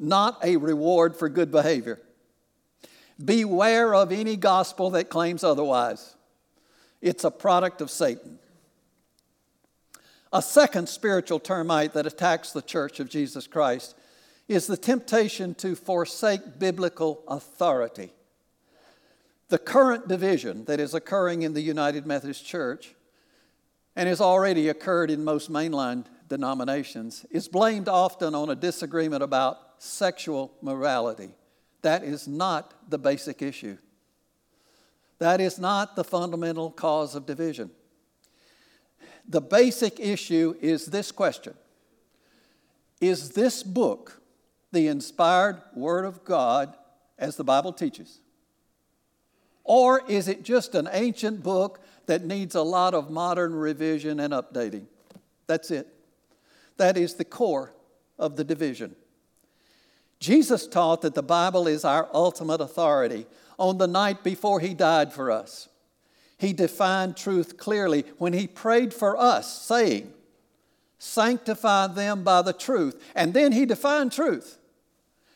not 0.00 0.44
a 0.44 0.56
reward 0.56 1.16
for 1.16 1.28
good 1.28 1.52
behavior. 1.52 2.00
Beware 3.24 3.94
of 3.94 4.10
any 4.10 4.36
gospel 4.36 4.90
that 4.90 5.08
claims 5.08 5.44
otherwise, 5.44 6.16
it's 7.00 7.22
a 7.22 7.30
product 7.30 7.82
of 7.82 7.88
Satan. 7.88 8.40
A 10.32 10.42
second 10.42 10.88
spiritual 10.88 11.38
termite 11.38 11.92
that 11.92 12.04
attacks 12.04 12.50
the 12.50 12.62
church 12.62 12.98
of 12.98 13.08
Jesus 13.08 13.46
Christ 13.46 13.94
is 14.48 14.66
the 14.66 14.76
temptation 14.76 15.54
to 15.54 15.74
forsake 15.74 16.58
biblical 16.58 17.22
authority. 17.28 18.12
The 19.48 19.58
current 19.58 20.08
division 20.08 20.64
that 20.66 20.80
is 20.80 20.94
occurring 20.94 21.42
in 21.42 21.54
the 21.54 21.60
United 21.60 22.06
Methodist 22.06 22.44
Church 22.44 22.94
and 23.96 24.08
has 24.08 24.20
already 24.20 24.68
occurred 24.68 25.10
in 25.10 25.24
most 25.24 25.50
mainline 25.50 26.04
denominations 26.28 27.24
is 27.30 27.48
blamed 27.48 27.88
often 27.88 28.34
on 28.34 28.50
a 28.50 28.54
disagreement 28.54 29.22
about 29.22 29.58
sexual 29.78 30.52
morality. 30.60 31.30
That 31.82 32.02
is 32.02 32.26
not 32.26 32.90
the 32.90 32.98
basic 32.98 33.42
issue. 33.42 33.78
That 35.18 35.40
is 35.40 35.58
not 35.58 35.96
the 35.96 36.04
fundamental 36.04 36.70
cause 36.70 37.14
of 37.14 37.26
division. 37.26 37.70
The 39.28 39.40
basic 39.40 40.00
issue 40.00 40.54
is 40.60 40.86
this 40.86 41.12
question 41.12 41.54
Is 43.00 43.30
this 43.30 43.62
book 43.62 44.20
the 44.74 44.88
inspired 44.88 45.62
Word 45.74 46.04
of 46.04 46.24
God 46.24 46.76
as 47.18 47.36
the 47.36 47.44
Bible 47.44 47.72
teaches? 47.72 48.20
Or 49.64 50.02
is 50.06 50.28
it 50.28 50.42
just 50.42 50.74
an 50.74 50.88
ancient 50.92 51.42
book 51.42 51.80
that 52.06 52.24
needs 52.24 52.54
a 52.54 52.62
lot 52.62 52.92
of 52.92 53.10
modern 53.10 53.54
revision 53.54 54.20
and 54.20 54.34
updating? 54.34 54.84
That's 55.46 55.70
it. 55.70 55.88
That 56.76 56.98
is 56.98 57.14
the 57.14 57.24
core 57.24 57.72
of 58.18 58.36
the 58.36 58.44
division. 58.44 58.94
Jesus 60.20 60.66
taught 60.66 61.02
that 61.02 61.14
the 61.14 61.22
Bible 61.22 61.66
is 61.66 61.84
our 61.84 62.08
ultimate 62.12 62.60
authority 62.60 63.26
on 63.58 63.78
the 63.78 63.86
night 63.86 64.22
before 64.22 64.60
He 64.60 64.74
died 64.74 65.12
for 65.12 65.30
us. 65.30 65.68
He 66.38 66.52
defined 66.52 67.16
truth 67.16 67.56
clearly 67.56 68.04
when 68.18 68.32
He 68.32 68.46
prayed 68.46 68.92
for 68.92 69.16
us, 69.16 69.62
saying, 69.62 70.12
Sanctify 70.98 71.88
them 71.88 72.24
by 72.24 72.42
the 72.42 72.52
truth. 72.52 73.00
And 73.14 73.34
then 73.34 73.52
He 73.52 73.66
defined 73.66 74.12
truth. 74.12 74.58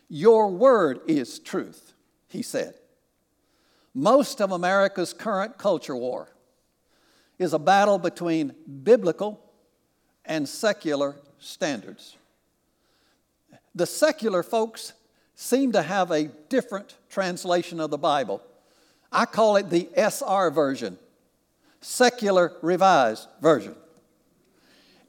Your 0.08 0.48
word 0.48 1.00
is 1.06 1.38
truth, 1.38 1.92
He 2.28 2.42
said. 2.42 2.74
Most 3.94 4.40
of 4.40 4.52
America's 4.52 5.12
current 5.12 5.58
culture 5.58 5.96
war 5.96 6.28
is 7.38 7.52
a 7.52 7.58
battle 7.58 7.98
between 7.98 8.54
biblical 8.82 9.40
and 10.24 10.48
secular 10.48 11.16
standards. 11.38 12.16
The 13.74 13.86
secular 13.86 14.42
folks 14.42 14.92
seem 15.34 15.72
to 15.72 15.82
have 15.82 16.10
a 16.10 16.24
different 16.48 16.96
translation 17.08 17.80
of 17.80 17.90
the 17.90 17.98
Bible. 17.98 18.42
I 19.12 19.24
call 19.24 19.56
it 19.56 19.70
the 19.70 19.88
SR 19.96 20.50
version, 20.50 20.98
secular 21.80 22.52
revised 22.60 23.28
version. 23.40 23.74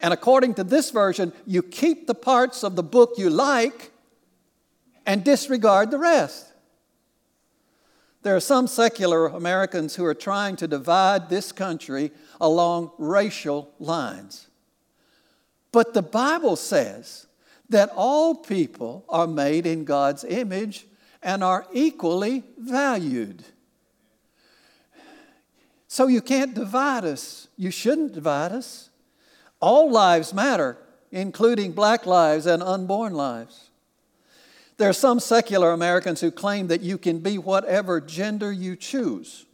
And 0.02 0.14
according 0.14 0.54
to 0.56 0.64
this 0.64 0.92
version, 0.92 1.34
you 1.46 1.62
keep 1.62 2.08
the 2.08 2.16
parts 2.16 2.64
of 2.64 2.76
the 2.76 2.84
book 2.84 3.16
you 3.18 3.30
like 3.30 3.92
and 5.10 5.24
disregard 5.24 5.90
the 5.90 5.98
rest. 5.98 6.54
There 8.22 8.36
are 8.36 8.40
some 8.40 8.68
secular 8.68 9.26
Americans 9.26 9.96
who 9.96 10.06
are 10.06 10.14
trying 10.14 10.56
to 10.58 10.68
divide 10.68 11.30
this 11.30 11.52
country 11.52 12.12
along 12.40 12.92
racial 13.00 13.74
lines. 13.80 14.50
But 15.72 15.96
the 15.96 16.04
Bible 16.04 16.56
says 16.56 17.26
that 17.70 17.92
all 17.96 18.36
people 18.36 19.04
are 19.10 19.26
made 19.26 19.66
in 19.66 19.84
God's 19.84 20.24
image 20.24 20.86
and 21.24 21.44
are 21.44 21.66
equally 21.74 22.44
valued. 22.60 23.44
So 25.88 26.06
you 26.06 26.22
can't 26.22 26.54
divide 26.54 27.04
us. 27.04 27.48
You 27.58 27.72
shouldn't 27.72 28.14
divide 28.14 28.52
us. 28.52 28.92
All 29.60 29.90
lives 29.90 30.36
matter, 30.36 30.78
including 31.12 31.72
black 31.72 32.06
lives 32.06 32.46
and 32.46 32.62
unborn 32.62 33.16
lives. 33.16 33.69
There 34.80 34.88
are 34.88 34.94
some 34.94 35.20
secular 35.20 35.72
Americans 35.72 36.22
who 36.22 36.32
claim 36.32 36.68
that 36.68 36.80
you 36.80 36.98
can 36.98 37.20
be 37.20 37.38
whatever 37.38 38.00
gender 38.00 38.50
you 38.50 38.78
choose. 38.78 39.46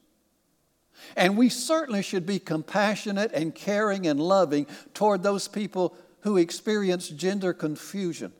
And 1.15 1.35
we 1.35 1.49
certainly 1.49 2.03
should 2.03 2.27
be 2.27 2.37
compassionate 2.37 3.31
and 3.33 3.53
caring 3.53 4.05
and 4.05 4.19
loving 4.19 4.67
toward 4.93 5.23
those 5.23 5.47
people 5.47 5.97
who 6.21 6.37
experience 6.37 7.09
gender 7.09 7.53
confusion. 7.53 8.33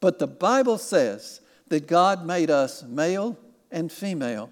But 0.00 0.20
the 0.20 0.28
Bible 0.28 0.78
says 0.78 1.40
that 1.66 1.88
God 1.88 2.24
made 2.24 2.48
us 2.48 2.84
male 2.84 3.36
and 3.72 3.90
female, 3.90 4.50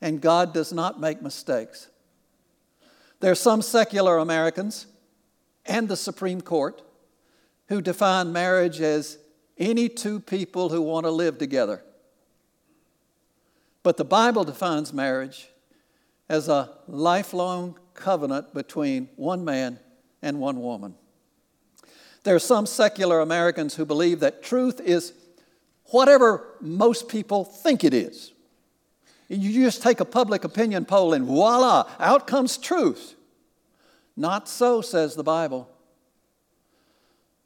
and 0.00 0.18
God 0.18 0.54
does 0.54 0.72
not 0.72 0.98
make 0.98 1.20
mistakes. 1.20 1.88
There 3.20 3.32
are 3.32 3.34
some 3.34 3.60
secular 3.60 4.16
Americans 4.16 4.86
and 5.66 5.88
the 5.88 5.96
Supreme 5.96 6.40
Court 6.40 6.80
who 7.66 7.82
define 7.82 8.32
marriage 8.32 8.80
as 8.80 9.18
any 9.58 9.88
two 9.88 10.20
people 10.20 10.68
who 10.68 10.80
want 10.80 11.04
to 11.04 11.10
live 11.10 11.38
together. 11.38 11.82
But 13.82 13.96
the 13.96 14.04
Bible 14.04 14.44
defines 14.44 14.92
marriage 14.92 15.48
as 16.28 16.48
a 16.48 16.70
lifelong 16.86 17.78
covenant 17.94 18.52
between 18.54 19.08
one 19.16 19.44
man 19.44 19.78
and 20.22 20.40
one 20.40 20.60
woman. 20.60 20.94
There 22.24 22.34
are 22.34 22.40
some 22.40 22.66
secular 22.66 23.20
Americans 23.20 23.74
who 23.74 23.84
believe 23.84 24.20
that 24.20 24.42
truth 24.42 24.80
is 24.80 25.14
whatever 25.86 26.44
most 26.60 27.08
people 27.08 27.44
think 27.44 27.84
it 27.84 27.94
is. 27.94 28.32
You 29.28 29.64
just 29.64 29.82
take 29.82 30.00
a 30.00 30.04
public 30.04 30.44
opinion 30.44 30.84
poll 30.84 31.12
and 31.12 31.24
voila, 31.24 31.88
out 31.98 32.26
comes 32.26 32.56
truth. 32.56 33.14
Not 34.16 34.48
so, 34.48 34.80
says 34.80 35.14
the 35.14 35.22
Bible. 35.22 35.70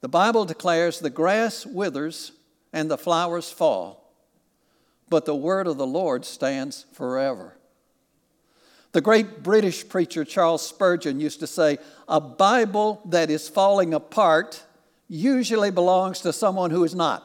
The 0.02 0.08
Bible 0.08 0.44
declares 0.44 0.98
the 0.98 1.10
grass 1.10 1.64
withers 1.64 2.32
and 2.72 2.90
the 2.90 2.98
flowers 2.98 3.50
fall, 3.50 4.12
but 5.08 5.24
the 5.24 5.34
word 5.34 5.68
of 5.68 5.78
the 5.78 5.86
Lord 5.86 6.24
stands 6.24 6.86
forever. 6.92 7.56
The 8.90 9.00
great 9.00 9.44
British 9.44 9.88
preacher 9.88 10.24
Charles 10.24 10.66
Spurgeon 10.66 11.20
used 11.20 11.38
to 11.40 11.46
say, 11.46 11.78
A 12.08 12.20
Bible 12.20 13.00
that 13.06 13.30
is 13.30 13.48
falling 13.48 13.94
apart 13.94 14.64
usually 15.08 15.70
belongs 15.70 16.20
to 16.20 16.32
someone 16.32 16.72
who 16.72 16.82
is 16.82 16.96
not. 16.96 17.24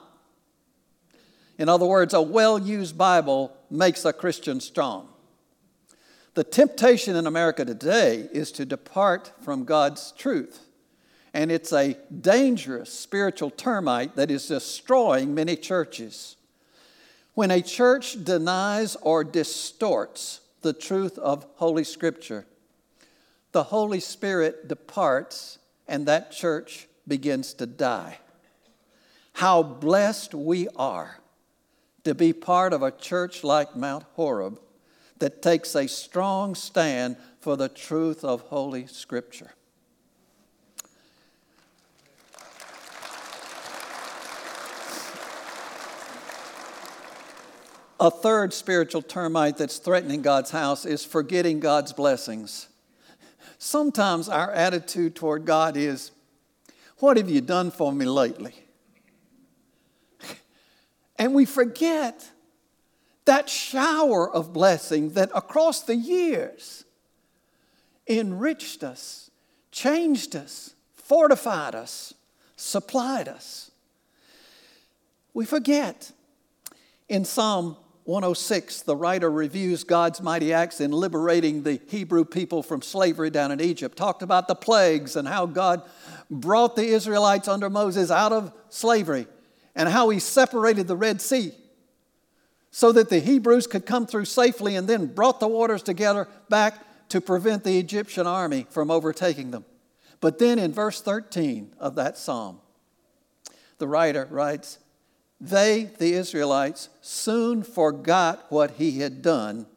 In 1.58 1.70
other 1.70 1.86
words, 1.88 2.14
a 2.14 2.22
well 2.22 2.60
used 2.60 2.96
Bible 2.96 3.58
makes 3.72 4.06
a 4.06 4.14
Christian 4.14 4.60
strong. 4.60 5.10
The 6.36 6.44
temptation 6.44 7.16
in 7.16 7.26
America 7.26 7.66
today 7.66 8.30
is 8.32 8.52
to 8.54 8.66
depart 8.66 9.34
from 9.42 9.66
God's 9.66 10.12
truth. 10.12 10.67
And 11.34 11.52
it's 11.52 11.74
a 11.74 11.98
dangerous 12.22 12.92
spiritual 12.92 13.52
termite 13.52 14.16
that 14.16 14.32
is 14.32 14.48
destroying 14.48 15.36
many 15.36 15.56
churches. 15.56 16.36
When 17.34 17.52
a 17.52 17.62
church 17.62 18.24
denies 18.24 18.96
or 19.02 19.24
distorts 19.24 20.42
the 20.62 20.74
truth 20.74 21.18
of 21.20 21.46
Holy 21.56 21.84
Scripture, 21.84 22.46
the 23.52 23.64
Holy 23.64 24.00
Spirit 24.00 24.68
departs 24.68 25.60
and 25.88 26.06
that 26.08 26.32
church 26.32 26.88
begins 27.08 27.54
to 27.56 27.66
die. 27.66 28.20
How 29.34 29.62
blessed 29.62 30.34
we 30.34 30.68
are 30.76 31.20
to 32.04 32.16
be 32.16 32.34
part 32.34 32.74
of 32.74 32.82
a 32.82 32.92
church 32.92 33.44
like 33.44 33.76
Mount 33.76 34.04
Horeb 34.14 34.60
that 35.20 35.42
takes 35.42 35.76
a 35.76 35.88
strong 35.88 36.56
stand 36.56 37.18
for 37.40 37.56
the 37.56 37.70
truth 37.70 38.24
of 38.24 38.42
Holy 38.42 38.88
Scripture. 38.88 39.52
A 48.00 48.12
third 48.12 48.54
spiritual 48.54 49.02
termite 49.02 49.58
that's 49.58 49.78
threatening 49.78 50.22
God's 50.22 50.52
house 50.52 50.86
is 50.86 51.04
forgetting 51.04 51.60
God's 51.60 51.94
blessings. 51.94 52.68
Sometimes 53.58 54.30
our 54.30 54.52
attitude 54.52 55.16
toward 55.16 55.46
God 55.46 55.76
is, 55.76 56.12
What 57.00 57.18
have 57.18 57.30
you 57.30 57.42
done 57.42 57.72
for 57.72 57.92
me 57.92 58.06
lately? 58.06 58.54
And 61.20 61.34
we 61.34 61.46
forget 61.46 62.30
that 63.26 63.50
shower 63.50 64.32
of 64.32 64.54
blessing 64.54 65.14
that 65.14 65.32
across 65.34 65.82
the 65.82 65.96
years 65.96 66.86
enriched 68.08 68.84
us, 68.84 69.32
changed 69.72 70.36
us, 70.36 70.76
fortified 70.94 71.74
us, 71.74 72.14
supplied 72.56 73.28
us. 73.28 73.72
We 75.34 75.46
forget. 75.46 76.12
In 77.10 77.24
Psalm 77.26 77.78
106, 78.08 78.84
the 78.84 78.96
writer 78.96 79.30
reviews 79.30 79.84
God's 79.84 80.22
mighty 80.22 80.54
acts 80.54 80.80
in 80.80 80.92
liberating 80.92 81.64
the 81.64 81.82
Hebrew 81.90 82.24
people 82.24 82.64
from 82.64 82.82
slavery 82.82 83.30
down 83.30 83.52
in 83.52 83.60
Egypt, 83.60 83.98
talked 83.98 84.22
about 84.22 84.48
the 84.48 84.56
plagues 84.56 85.18
and 85.18 85.28
how 85.28 85.46
God 85.46 85.82
brought 86.32 86.78
the 86.78 86.86
Israelites 86.88 87.50
under 87.50 87.70
Moses 87.70 88.10
out 88.10 88.32
of 88.32 88.54
slavery 88.70 89.28
and 89.76 89.90
how 89.90 90.08
he 90.08 90.20
separated 90.20 90.88
the 90.88 90.96
Red 90.96 91.20
Sea 91.20 91.52
so 92.72 92.94
that 92.94 93.10
the 93.10 93.20
Hebrews 93.20 93.68
could 93.68 93.86
come 93.86 94.08
through 94.08 94.24
safely 94.24 94.78
and 94.78 94.88
then 94.88 95.08
brought 95.08 95.42
the 95.42 95.48
waters 95.50 95.84
together 95.84 96.30
back 96.48 96.76
to 97.10 97.20
prevent 97.20 97.66
the 97.66 97.78
Egyptian 97.78 98.26
army 98.26 98.68
from 98.70 98.90
overtaking 98.90 99.52
them. 99.52 99.66
But 100.22 100.40
then 100.40 100.60
in 100.60 100.72
verse 100.72 101.02
13 101.02 101.74
of 101.78 101.96
that 101.96 102.18
psalm, 102.18 102.62
the 103.80 103.88
writer 103.90 104.30
writes, 104.32 104.80
they, 105.40 105.92
the 105.98 106.14
Israelites, 106.14 106.90
soon 107.02 107.64
forgot 107.64 108.46
what 108.50 108.72
he 108.72 109.00
had 109.00 109.22
done 109.22 109.68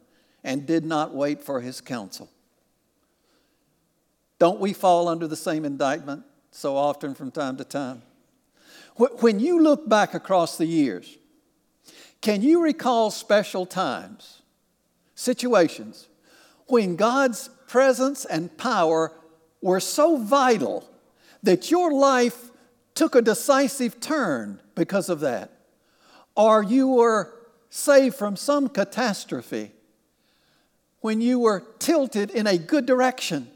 and 0.42 0.66
did 0.66 0.85
not 0.85 1.14
wait 1.14 1.42
for 1.42 1.61
his 1.61 1.81
counsel. 1.81 2.31
Don't 4.38 4.59
we 4.59 4.73
fall 4.73 5.07
under 5.07 5.27
the 5.27 5.37
same 5.37 5.66
indictment 5.66 6.25
so 6.51 6.77
often 6.77 7.14
from 7.14 7.31
time 7.31 7.59
to 7.59 7.64
time? 7.64 8.03
When 8.96 9.38
you 9.38 9.62
look 9.62 9.88
back 9.88 10.14
across 10.14 10.57
the 10.57 10.66
years, 10.66 11.18
can 12.20 12.42
you 12.42 12.62
recall 12.62 13.11
special 13.11 13.66
times, 13.66 14.42
situations, 15.14 16.09
when 16.66 16.96
God's 16.96 17.49
presence 17.66 18.25
and 18.25 18.57
power 18.57 19.12
were 19.62 19.81
so 19.81 20.16
vital 20.16 20.88
that 21.42 21.70
your 21.70 21.92
life 21.92 22.50
took 23.01 23.15
a 23.15 23.23
decisive 23.23 23.99
turn 23.99 24.61
because 24.75 25.09
of 25.09 25.21
that, 25.21 25.51
or 26.37 26.63
you 26.63 26.87
were 26.87 27.33
saved 27.71 28.15
from 28.15 28.37
some 28.37 28.69
catastrophe 28.69 29.73
when 31.01 31.23
you 31.23 31.39
were 31.39 31.65
tilted 31.79 32.31
in 32.31 32.47
a 32.47 32.59
good 32.59 32.85
direction. 32.85 33.49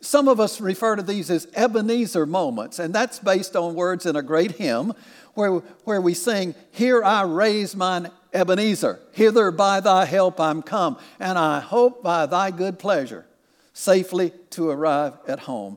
Some 0.00 0.28
of 0.28 0.38
us 0.38 0.60
refer 0.60 0.94
to 0.94 1.02
these 1.02 1.32
as 1.32 1.48
Ebenezer 1.56 2.26
moments, 2.26 2.78
and 2.78 2.94
that's 2.94 3.18
based 3.18 3.56
on 3.56 3.74
words 3.74 4.06
in 4.06 4.14
a 4.14 4.22
great 4.22 4.52
hymn 4.52 4.92
where, 5.34 5.54
where 5.82 6.00
we 6.00 6.14
sing, 6.14 6.54
Here 6.70 7.02
I 7.02 7.22
raise 7.22 7.74
mine 7.74 8.08
Ebenezer, 8.32 9.00
hither 9.10 9.50
by 9.50 9.80
thy 9.80 10.04
help 10.04 10.38
I'm 10.38 10.62
come, 10.62 10.96
and 11.18 11.36
I 11.36 11.58
hope 11.58 12.04
by 12.04 12.26
thy 12.26 12.52
good 12.52 12.78
pleasure 12.78 13.26
safely 13.72 14.30
to 14.50 14.70
arrive 14.70 15.14
at 15.26 15.40
home. 15.40 15.76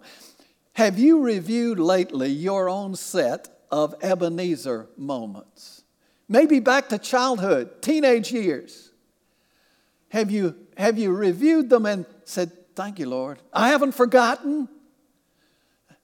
Have 0.77 0.99
you 0.99 1.21
reviewed 1.21 1.79
lately 1.79 2.29
your 2.29 2.69
own 2.69 2.95
set 2.95 3.47
of 3.71 3.95
Ebenezer 3.99 4.87
moments? 4.95 5.81
Maybe 6.29 6.59
back 6.59 6.89
to 6.89 6.99
childhood, 6.99 7.81
teenage 7.81 8.31
years. 8.31 8.91
Have 10.09 10.29
you, 10.29 10.55
have 10.77 10.99
you 10.99 11.13
reviewed 11.13 11.71
them 11.71 11.87
and 11.87 12.05
said, 12.25 12.51
Thank 12.75 12.99
you, 12.99 13.09
Lord. 13.09 13.39
I 13.51 13.69
haven't 13.69 13.93
forgotten. 13.93 14.69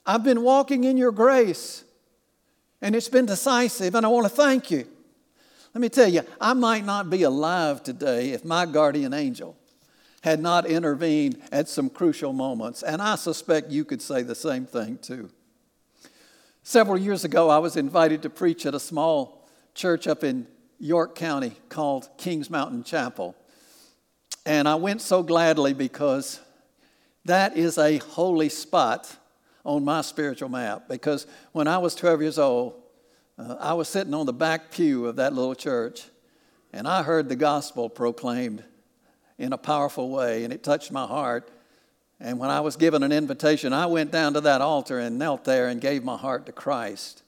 I've 0.08 0.24
been 0.24 0.42
walking 0.42 0.86
in 0.86 0.98
your 0.98 1.12
grace, 1.12 1.84
and 2.82 2.96
it's 2.96 3.10
been 3.10 3.28
decisive, 3.28 3.94
and 3.94 4.04
I 4.04 4.10
want 4.10 4.26
to 4.26 4.34
thank 4.34 4.72
you. 4.72 4.88
Let 5.76 5.82
me 5.82 5.90
tell 5.90 6.10
you, 6.10 6.24
I 6.42 6.54
might 6.54 6.84
not 6.84 7.12
be 7.12 7.22
alive 7.22 7.84
today 7.84 8.32
if 8.32 8.44
my 8.44 8.66
guardian 8.66 9.14
angel 9.14 9.56
had 10.24 10.40
not 10.40 10.66
intervened 10.66 11.38
at 11.52 11.68
some 11.68 11.90
crucial 11.90 12.32
moments, 12.32 12.82
and 12.82 13.02
I 13.02 13.16
suspect 13.16 13.72
you 13.72 13.84
could 13.84 14.02
say 14.02 14.22
the 14.22 14.34
same 14.34 14.66
thing 14.66 14.98
too. 14.98 15.30
Several 16.64 16.98
years 16.98 17.26
ago, 17.26 17.50
I 17.50 17.58
was 17.58 17.76
invited 17.76 18.22
to 18.22 18.30
preach 18.30 18.66
at 18.66 18.74
a 18.74 18.80
small 18.80 19.46
church 19.76 20.08
up 20.08 20.24
in 20.24 20.48
York 20.80 21.14
County 21.14 21.52
called 21.68 22.08
Kings 22.18 22.50
Mountain 22.50 22.86
Chapel. 22.86 23.36
And 24.46 24.66
I 24.66 24.76
went 24.76 25.02
so 25.02 25.24
gladly 25.24 25.74
because 25.74 26.40
that 27.26 27.58
is 27.58 27.78
a 27.78 27.98
holy 27.98 28.48
spot 28.48 29.14
on 29.66 29.84
my 29.84 30.00
spiritual 30.00 30.48
map. 30.48 30.88
Because 30.88 31.28
when 31.52 31.68
I 31.68 31.80
was 31.80 31.96
12 31.96 32.22
years 32.22 32.40
old, 32.40 32.76
uh, 33.38 33.58
I 33.60 33.74
was 33.74 33.90
sitting 33.90 34.14
on 34.14 34.26
the 34.26 34.32
back 34.32 34.72
pew 34.72 35.06
of 35.06 35.18
that 35.18 35.34
little 35.34 35.56
church, 35.56 36.06
and 36.72 36.88
I 36.88 37.04
heard 37.04 37.28
the 37.28 37.36
gospel 37.36 37.90
proclaimed 37.90 38.64
in 39.38 39.54
a 39.54 39.58
powerful 39.58 40.10
way, 40.10 40.44
and 40.44 40.54
it 40.54 40.64
touched 40.64 40.92
my 40.92 41.06
heart. 41.06 41.50
And 42.20 42.40
when 42.40 42.50
I 42.50 42.62
was 42.62 42.76
given 42.76 43.04
an 43.04 43.12
invitation, 43.12 43.74
I 43.74 43.86
went 43.88 44.12
down 44.12 44.34
to 44.34 44.42
that 44.42 44.62
altar 44.62 45.00
and 45.00 45.18
knelt 45.18 45.44
there 45.44 45.68
and 45.68 45.82
gave 45.82 46.04
my 46.04 46.18
heart 46.18 46.46
to 46.46 46.52
Christ. 46.52 47.24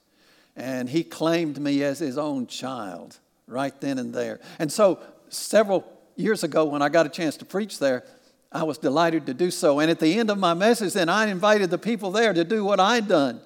And 0.56 0.88
he 0.88 1.04
claimed 1.04 1.60
me 1.60 1.82
as 1.82 1.98
his 1.98 2.16
own 2.16 2.46
child 2.46 3.18
right 3.46 3.78
then 3.80 3.98
and 3.98 4.14
there. 4.14 4.40
And 4.58 4.72
so, 4.72 4.98
several 5.28 5.84
years 6.14 6.44
ago, 6.44 6.64
when 6.64 6.80
I 6.80 6.88
got 6.88 7.04
a 7.04 7.10
chance 7.10 7.36
to 7.38 7.44
preach 7.44 7.78
there, 7.78 8.04
I 8.50 8.62
was 8.62 8.78
delighted 8.78 9.26
to 9.26 9.34
do 9.34 9.50
so. 9.50 9.80
And 9.80 9.90
at 9.90 10.00
the 10.00 10.18
end 10.18 10.30
of 10.30 10.38
my 10.38 10.54
message, 10.54 10.94
then 10.94 11.08
I 11.08 11.26
invited 11.26 11.68
the 11.68 11.78
people 11.78 12.10
there 12.10 12.32
to 12.32 12.44
do 12.44 12.64
what 12.64 12.80
I'd 12.80 13.08
done 13.08 13.40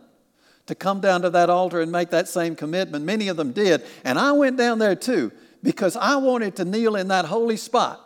to 0.66 0.74
come 0.76 1.00
down 1.00 1.22
to 1.22 1.30
that 1.30 1.50
altar 1.50 1.80
and 1.80 1.90
make 1.90 2.10
that 2.10 2.28
same 2.28 2.54
commitment. 2.54 3.04
Many 3.04 3.26
of 3.26 3.36
them 3.36 3.50
did. 3.50 3.82
And 4.04 4.18
I 4.18 4.30
went 4.32 4.56
down 4.56 4.78
there 4.78 4.94
too 4.94 5.32
because 5.64 5.96
I 5.96 6.16
wanted 6.16 6.56
to 6.56 6.64
kneel 6.64 6.94
in 6.94 7.08
that 7.08 7.24
holy 7.24 7.56
spot 7.56 8.00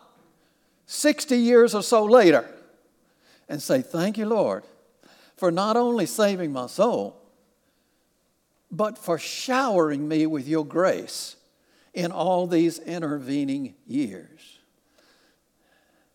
60 0.87 1.37
years 1.37 1.75
or 1.75 1.83
so 1.83 2.05
later 2.05 2.49
and 3.49 3.63
say, 3.63 3.83
Thank 3.83 4.19
you, 4.19 4.27
Lord, 4.27 4.65
for 5.37 5.51
not 5.51 5.77
only 5.77 6.07
saving 6.07 6.53
my 6.53 6.67
soul, 6.67 7.21
but 8.71 8.99
for 8.99 9.19
showering 9.19 10.09
me 10.09 10.27
with 10.27 10.49
your 10.49 10.65
grace 10.65 11.37
in 11.93 12.11
all 12.11 12.47
these 12.47 12.79
intervening 12.81 13.75
years. 13.87 14.59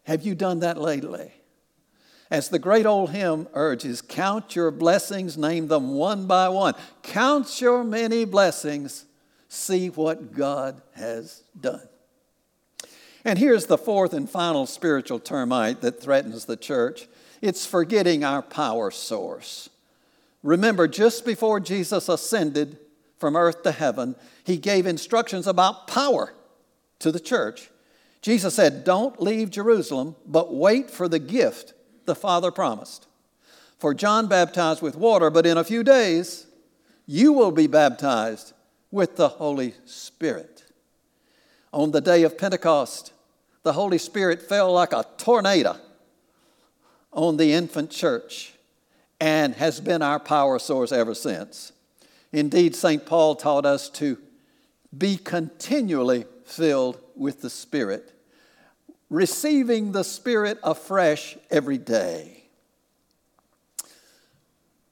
Have 0.03 0.23
you 0.23 0.36
done 0.36 0.60
that 0.60 0.77
lately? 0.77 1.34
As 2.32 2.49
the 2.49 2.60
great 2.60 2.86
old 2.86 3.12
hymn 3.12 3.47
urges, 3.53 4.01
count 4.01 4.55
your 4.55 4.69
blessings, 4.69 5.38
name 5.38 5.67
them 5.67 5.95
one 5.95 6.27
by 6.27 6.49
one. 6.49 6.75
Count 7.01 7.60
your 7.60 7.84
many 7.84 8.25
blessings, 8.25 9.05
see 9.47 9.89
what 9.89 10.34
God 10.34 10.82
has 10.93 11.43
done. 11.60 11.88
And 13.30 13.38
here's 13.38 13.68
the 13.68 13.78
fourth 13.78 14.13
and 14.13 14.28
final 14.28 14.65
spiritual 14.65 15.20
termite 15.20 15.82
that 15.82 16.02
threatens 16.02 16.46
the 16.46 16.58
church 16.58 17.08
it's 17.44 17.63
forgetting 17.63 18.24
our 18.24 18.42
power 18.42 18.89
source. 18.89 19.70
Remember, 20.42 20.88
just 20.88 21.28
before 21.28 21.60
Jesus 21.60 22.10
ascended 22.10 22.80
from 23.20 23.36
earth 23.36 23.62
to 23.62 23.72
heaven, 23.72 24.15
he 24.44 24.58
gave 24.58 24.88
instructions 24.88 25.46
about 25.46 25.86
power 25.86 26.34
to 26.98 27.12
the 27.12 27.20
church. 27.20 27.70
Jesus 28.24 28.56
said, 28.56 28.84
Don't 28.84 29.22
leave 29.22 29.52
Jerusalem, 29.52 30.15
but 30.26 30.52
wait 30.52 30.89
for 30.89 31.08
the 31.08 31.20
gift 31.20 31.76
the 32.06 32.15
Father 32.15 32.50
promised. 32.50 33.06
For 33.78 33.94
John 33.94 34.26
baptized 34.26 34.82
with 34.82 34.96
water, 34.96 35.30
but 35.30 35.46
in 35.46 35.56
a 35.56 35.63
few 35.63 35.84
days 35.84 36.48
you 37.06 37.32
will 37.34 37.52
be 37.52 37.68
baptized 37.68 38.54
with 38.89 39.18
the 39.18 39.30
Holy 39.30 39.76
Spirit. 39.86 40.63
On 41.72 41.92
the 41.92 42.02
day 42.02 42.24
of 42.24 42.36
Pentecost, 42.36 43.13
the 43.69 43.73
Holy 43.73 43.99
Spirit 43.99 44.41
fell 44.41 44.73
like 44.73 44.93
a 44.93 45.05
tornado 45.19 45.77
on 47.13 47.38
the 47.38 47.53
infant 47.53 47.91
church 47.91 48.53
and 49.19 49.53
has 49.53 49.79
been 49.79 50.01
our 50.01 50.19
power 50.19 50.58
source 50.58 50.91
ever 50.91 51.13
since. 51.13 51.71
Indeed, 52.32 52.75
St. 52.75 53.05
Paul 53.05 53.36
taught 53.36 53.67
us 53.67 53.88
to 53.91 54.17
be 54.97 55.17
continually 55.17 56.25
filled 56.45 56.99
with 57.15 57.41
the 57.41 57.49
Spirit, 57.51 58.12
receiving 59.08 59.91
the 59.91 60.03
Spirit 60.03 60.58
afresh 60.63 61.38
every 61.51 61.77
day. 61.77 62.45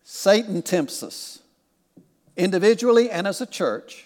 Satan 0.03 0.61
tempts 0.61 1.01
us, 1.01 1.39
individually 2.35 3.09
and 3.09 3.25
as 3.25 3.41
a 3.41 3.47
church, 3.47 4.05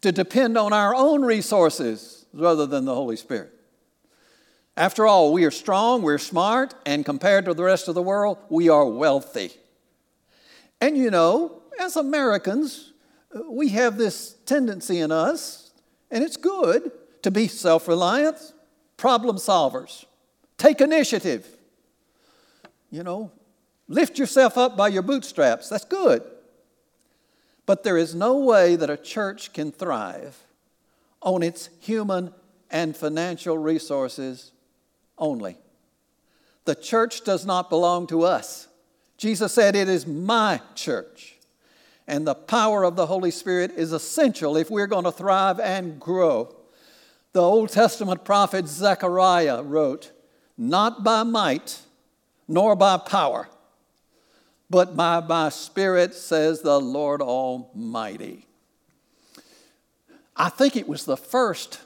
to 0.00 0.12
depend 0.12 0.56
on 0.56 0.72
our 0.72 0.94
own 0.94 1.24
resources 1.24 2.24
rather 2.32 2.66
than 2.66 2.84
the 2.84 2.94
Holy 2.94 3.16
Spirit. 3.16 3.54
After 4.76 5.06
all, 5.06 5.32
we 5.32 5.44
are 5.44 5.50
strong, 5.50 6.02
we're 6.02 6.18
smart, 6.18 6.74
and 6.84 7.04
compared 7.04 7.46
to 7.46 7.54
the 7.54 7.62
rest 7.62 7.88
of 7.88 7.94
the 7.94 8.02
world, 8.02 8.36
we 8.50 8.68
are 8.68 8.86
wealthy. 8.86 9.52
And 10.82 10.98
you 10.98 11.10
know, 11.10 11.62
as 11.80 11.96
Americans, 11.96 12.92
uh, 13.34 13.40
we 13.50 13.70
have 13.70 13.96
this 13.96 14.34
tendency 14.44 14.98
in 15.00 15.10
us, 15.10 15.70
and 16.10 16.22
it's 16.22 16.36
good, 16.36 16.92
to 17.22 17.30
be 17.30 17.48
self 17.48 17.88
reliant, 17.88 18.36
problem 18.98 19.36
solvers, 19.36 20.04
take 20.58 20.82
initiative. 20.82 21.46
You 22.90 23.02
know, 23.02 23.32
lift 23.88 24.18
yourself 24.18 24.58
up 24.58 24.76
by 24.76 24.88
your 24.88 25.02
bootstraps. 25.02 25.70
That's 25.70 25.86
good. 25.86 26.22
But 27.64 27.82
there 27.82 27.96
is 27.96 28.14
no 28.14 28.36
way 28.36 28.76
that 28.76 28.90
a 28.90 28.96
church 28.96 29.52
can 29.52 29.72
thrive 29.72 30.38
on 31.20 31.42
its 31.42 31.70
human 31.80 32.32
and 32.70 32.96
financial 32.96 33.58
resources 33.58 34.52
only. 35.18 35.56
The 36.64 36.74
church 36.74 37.24
does 37.24 37.46
not 37.46 37.70
belong 37.70 38.06
to 38.08 38.22
us. 38.22 38.68
Jesus 39.16 39.52
said, 39.52 39.76
It 39.76 39.88
is 39.88 40.06
my 40.06 40.60
church. 40.74 41.36
And 42.08 42.26
the 42.26 42.34
power 42.34 42.84
of 42.84 42.96
the 42.96 43.06
Holy 43.06 43.30
Spirit 43.30 43.72
is 43.76 43.92
essential 43.92 44.56
if 44.56 44.70
we're 44.70 44.86
going 44.86 45.04
to 45.04 45.12
thrive 45.12 45.58
and 45.58 45.98
grow. 45.98 46.54
The 47.32 47.42
Old 47.42 47.70
Testament 47.70 48.24
prophet 48.24 48.66
Zechariah 48.66 49.62
wrote, 49.62 50.12
Not 50.56 51.02
by 51.02 51.22
might 51.22 51.80
nor 52.48 52.76
by 52.76 52.96
power, 52.96 53.48
but 54.70 54.96
by 54.96 55.20
my 55.20 55.48
spirit, 55.48 56.14
says 56.14 56.62
the 56.62 56.80
Lord 56.80 57.20
Almighty. 57.20 58.46
I 60.36 60.48
think 60.48 60.76
it 60.76 60.88
was 60.88 61.04
the 61.04 61.16
first 61.16 61.80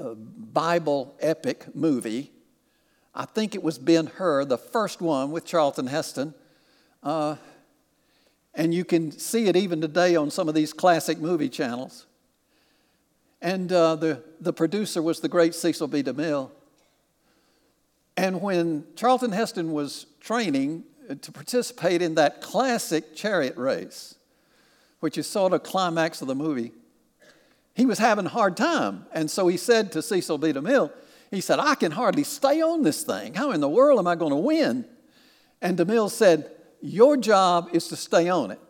Bible 0.00 1.14
epic 1.20 1.74
movie. 1.74 2.32
I 3.14 3.24
think 3.24 3.54
it 3.54 3.62
was 3.62 3.78
Ben 3.78 4.06
Hur, 4.06 4.44
the 4.44 4.58
first 4.58 5.00
one 5.00 5.30
with 5.30 5.44
Charlton 5.44 5.86
Heston. 5.86 6.34
Uh, 7.02 7.36
and 8.54 8.74
you 8.74 8.84
can 8.84 9.10
see 9.12 9.46
it 9.46 9.56
even 9.56 9.80
today 9.80 10.16
on 10.16 10.30
some 10.30 10.48
of 10.48 10.54
these 10.54 10.72
classic 10.72 11.18
movie 11.18 11.48
channels. 11.48 12.06
And 13.42 13.72
uh, 13.72 13.96
the, 13.96 14.22
the 14.40 14.52
producer 14.52 15.02
was 15.02 15.20
the 15.20 15.28
great 15.28 15.54
Cecil 15.54 15.88
B. 15.88 16.02
DeMille. 16.02 16.50
And 18.16 18.42
when 18.42 18.84
Charlton 18.96 19.32
Heston 19.32 19.72
was 19.72 20.06
training 20.20 20.84
to 21.20 21.32
participate 21.32 22.02
in 22.02 22.16
that 22.16 22.42
classic 22.42 23.14
chariot 23.14 23.56
race, 23.56 24.14
which 25.00 25.16
is 25.16 25.26
sort 25.26 25.52
of 25.52 25.62
climax 25.62 26.20
of 26.20 26.28
the 26.28 26.34
movie, 26.34 26.72
he 27.80 27.86
was 27.86 27.98
having 27.98 28.26
a 28.26 28.28
hard 28.28 28.58
time. 28.58 29.06
And 29.10 29.30
so 29.30 29.48
he 29.48 29.56
said 29.56 29.90
to 29.92 30.02
Cecil 30.02 30.36
B. 30.36 30.52
DeMille, 30.52 30.92
he 31.30 31.40
said, 31.40 31.58
I 31.58 31.74
can 31.74 31.92
hardly 31.92 32.24
stay 32.24 32.60
on 32.60 32.82
this 32.82 33.04
thing. 33.04 33.32
How 33.32 33.52
in 33.52 33.62
the 33.62 33.70
world 33.70 33.98
am 33.98 34.06
I 34.06 34.16
going 34.16 34.32
to 34.32 34.36
win? 34.36 34.84
And 35.62 35.78
DeMille 35.78 36.10
said, 36.10 36.50
Your 36.82 37.16
job 37.16 37.70
is 37.72 37.88
to 37.88 37.96
stay 37.96 38.28
on 38.28 38.50
it. 38.50 38.60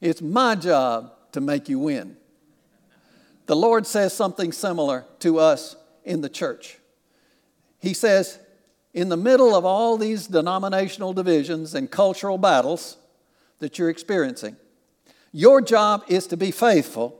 It's 0.00 0.22
my 0.22 0.54
job 0.54 1.12
to 1.32 1.42
make 1.42 1.68
you 1.68 1.78
win. 1.78 2.16
The 3.44 3.54
Lord 3.54 3.86
says 3.86 4.14
something 4.14 4.50
similar 4.50 5.04
to 5.18 5.38
us 5.38 5.76
in 6.02 6.22
the 6.22 6.30
church. 6.30 6.78
He 7.80 7.92
says, 7.92 8.38
in 8.94 9.10
the 9.10 9.16
middle 9.18 9.54
of 9.54 9.66
all 9.66 9.98
these 9.98 10.26
denominational 10.26 11.12
divisions 11.12 11.74
and 11.74 11.90
cultural 11.90 12.38
battles 12.38 12.96
that 13.58 13.78
you're 13.78 13.90
experiencing, 13.90 14.56
your 15.32 15.60
job 15.60 16.04
is 16.08 16.26
to 16.28 16.38
be 16.38 16.50
faithful 16.50 17.18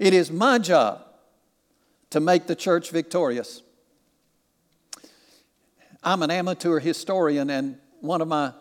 it 0.00 0.14
is 0.14 0.32
my 0.32 0.58
job 0.58 1.04
to 2.08 2.20
make 2.20 2.46
the 2.46 2.56
church 2.56 2.90
victorious. 2.90 3.62
I'm 6.02 6.22
an 6.22 6.30
amateur 6.30 6.80
historian, 6.80 7.50
and 7.50 7.78
one 8.00 8.22
of 8.22 8.28
my 8.28 8.54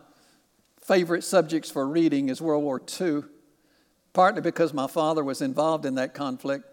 favorite 0.81 1.23
subjects 1.23 1.71
for 1.71 1.87
reading 1.87 2.27
is 2.27 2.41
World 2.41 2.63
War 2.63 2.81
II, 2.99 3.23
partly 4.11 4.41
because 4.41 4.73
my 4.73 4.87
father 4.87 5.23
was 5.23 5.41
involved 5.41 5.85
in 5.85 5.95
that 5.95 6.13
conflict. 6.13 6.65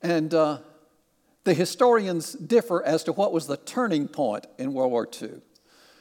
And 0.00 0.32
uh, 0.32 0.58
the 1.44 1.52
historians 1.52 2.32
differ 2.32 2.82
as 2.82 3.04
to 3.04 3.12
what 3.12 3.30
was 3.30 3.46
the 3.46 3.58
turning 3.58 4.08
point 4.08 4.46
in 4.58 4.72
World 4.72 4.90
War 4.90 5.06
II. 5.20 5.32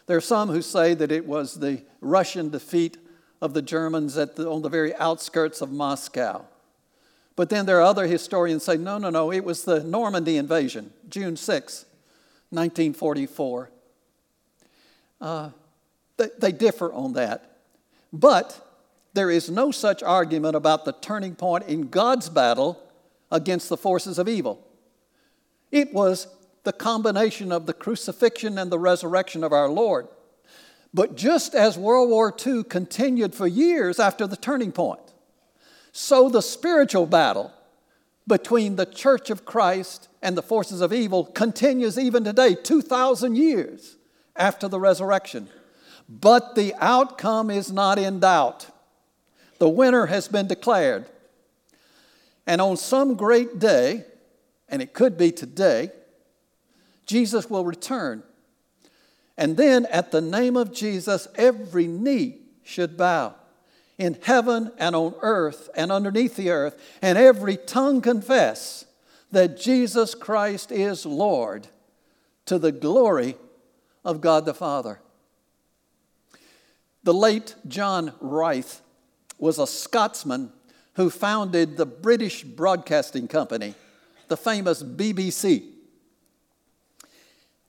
There 0.08 0.16
are 0.16 0.22
some 0.22 0.48
who 0.48 0.62
say 0.62 0.94
that 0.94 1.12
it 1.12 1.26
was 1.26 1.60
the 1.60 1.84
Russian 2.00 2.50
defeat 2.50 2.98
of 3.42 3.54
the 3.54 3.62
Germans 3.62 4.14
the, 4.14 4.50
on 4.50 4.62
the 4.62 4.70
very 4.70 4.96
outskirts 4.96 5.60
of 5.60 5.74
Moscow. 5.74 6.46
But 7.36 7.50
then 7.50 7.66
there 7.66 7.80
are 7.80 7.84
other 7.84 8.06
historians 8.06 8.64
say, 8.64 8.78
no, 8.78 8.98
no, 8.98 9.10
no, 9.10 9.32
it 9.32 9.44
was 9.44 9.64
the 9.64 9.84
Normandy 9.84 10.38
invasion, 10.38 10.94
June 11.10 11.36
6, 11.36 11.86
1944. 12.50 13.72
Uh, 15.20 15.50
they, 16.18 16.30
they 16.38 16.52
differ 16.52 16.94
on 16.94 17.14
that. 17.14 17.58
But 18.12 18.60
there 19.14 19.32
is 19.32 19.50
no 19.50 19.72
such 19.72 20.04
argument 20.04 20.56
about 20.56 20.86
the 20.86 20.94
turning 20.94 21.36
point 21.36 21.66
in 21.68 21.88
God's 21.90 22.30
battle 22.30 22.80
against 23.32 23.70
the 23.70 23.78
forces 23.78 24.20
of 24.20 24.28
evil. 24.28 24.66
It 25.72 25.94
was 25.94 26.28
the 26.64 26.74
combination 26.74 27.52
of 27.52 27.66
the 27.66 27.74
crucifixion 27.74 28.58
and 28.58 28.72
the 28.72 28.80
resurrection 28.80 29.44
of 29.44 29.52
our 29.52 29.70
Lord. 29.70 30.08
But 30.94 31.16
just 31.16 31.56
as 31.56 31.78
World 31.78 32.10
War 32.10 32.34
II 32.46 32.64
continued 32.64 33.34
for 33.34 33.48
years 33.48 34.00
after 34.00 34.28
the 34.28 34.38
turning 34.38 34.72
point, 34.72 35.13
so 35.96 36.28
the 36.28 36.42
spiritual 36.42 37.06
battle 37.06 37.54
between 38.28 38.76
the 38.76 38.86
church 38.86 39.30
of 39.30 39.46
Christ 39.46 40.10
and 40.24 40.36
the 40.36 40.42
forces 40.42 40.82
of 40.82 40.92
evil 40.92 41.24
continues 41.24 42.00
even 42.00 42.24
today, 42.24 42.56
2,000 42.56 43.36
years 43.36 43.96
after 44.36 44.68
the 44.68 44.80
resurrection. 44.80 45.50
But 46.10 46.56
the 46.56 46.74
outcome 46.80 47.52
is 47.52 47.72
not 47.72 48.00
in 48.00 48.20
doubt. 48.20 48.68
The 49.60 49.70
winner 49.70 50.08
has 50.08 50.28
been 50.28 50.48
declared. 50.48 51.06
And 52.48 52.60
on 52.60 52.76
some 52.76 53.14
great 53.14 53.60
day, 53.60 54.04
and 54.68 54.82
it 54.82 54.94
could 54.94 55.16
be 55.16 55.32
today, 55.32 55.92
Jesus 57.06 57.52
will 57.52 57.66
return. 57.66 58.24
And 59.38 59.58
then 59.58 59.86
at 59.92 60.12
the 60.12 60.22
name 60.22 60.58
of 60.58 60.74
Jesus, 60.74 61.28
every 61.36 61.86
knee 61.86 62.40
should 62.64 62.98
bow 62.98 63.36
in 63.98 64.18
heaven 64.24 64.72
and 64.78 64.96
on 64.96 65.16
earth 65.22 65.70
and 65.76 65.92
underneath 65.92 66.36
the 66.36 66.50
earth, 66.50 66.80
and 67.02 67.18
every 67.18 67.58
tongue 67.58 68.02
confess 68.02 68.86
that 69.32 69.60
Jesus 69.60 70.16
Christ 70.16 70.72
is 70.72 71.06
Lord 71.06 71.68
to 72.46 72.60
the 72.60 72.72
glory 72.72 73.36
of 74.04 74.22
God 74.22 74.46
the 74.46 74.54
Father. 74.54 75.00
The 77.04 77.14
late 77.14 77.56
John 77.68 78.14
Reith 78.22 78.82
was 79.38 79.60
a 79.60 79.68
Scotsman 79.68 80.52
who 80.94 81.10
founded 81.10 81.76
the 81.76 81.86
British 81.86 82.44
Broadcasting 82.44 83.28
Company, 83.28 83.76
the 84.28 84.38
famous 84.38 84.82
BBC. 84.82 85.73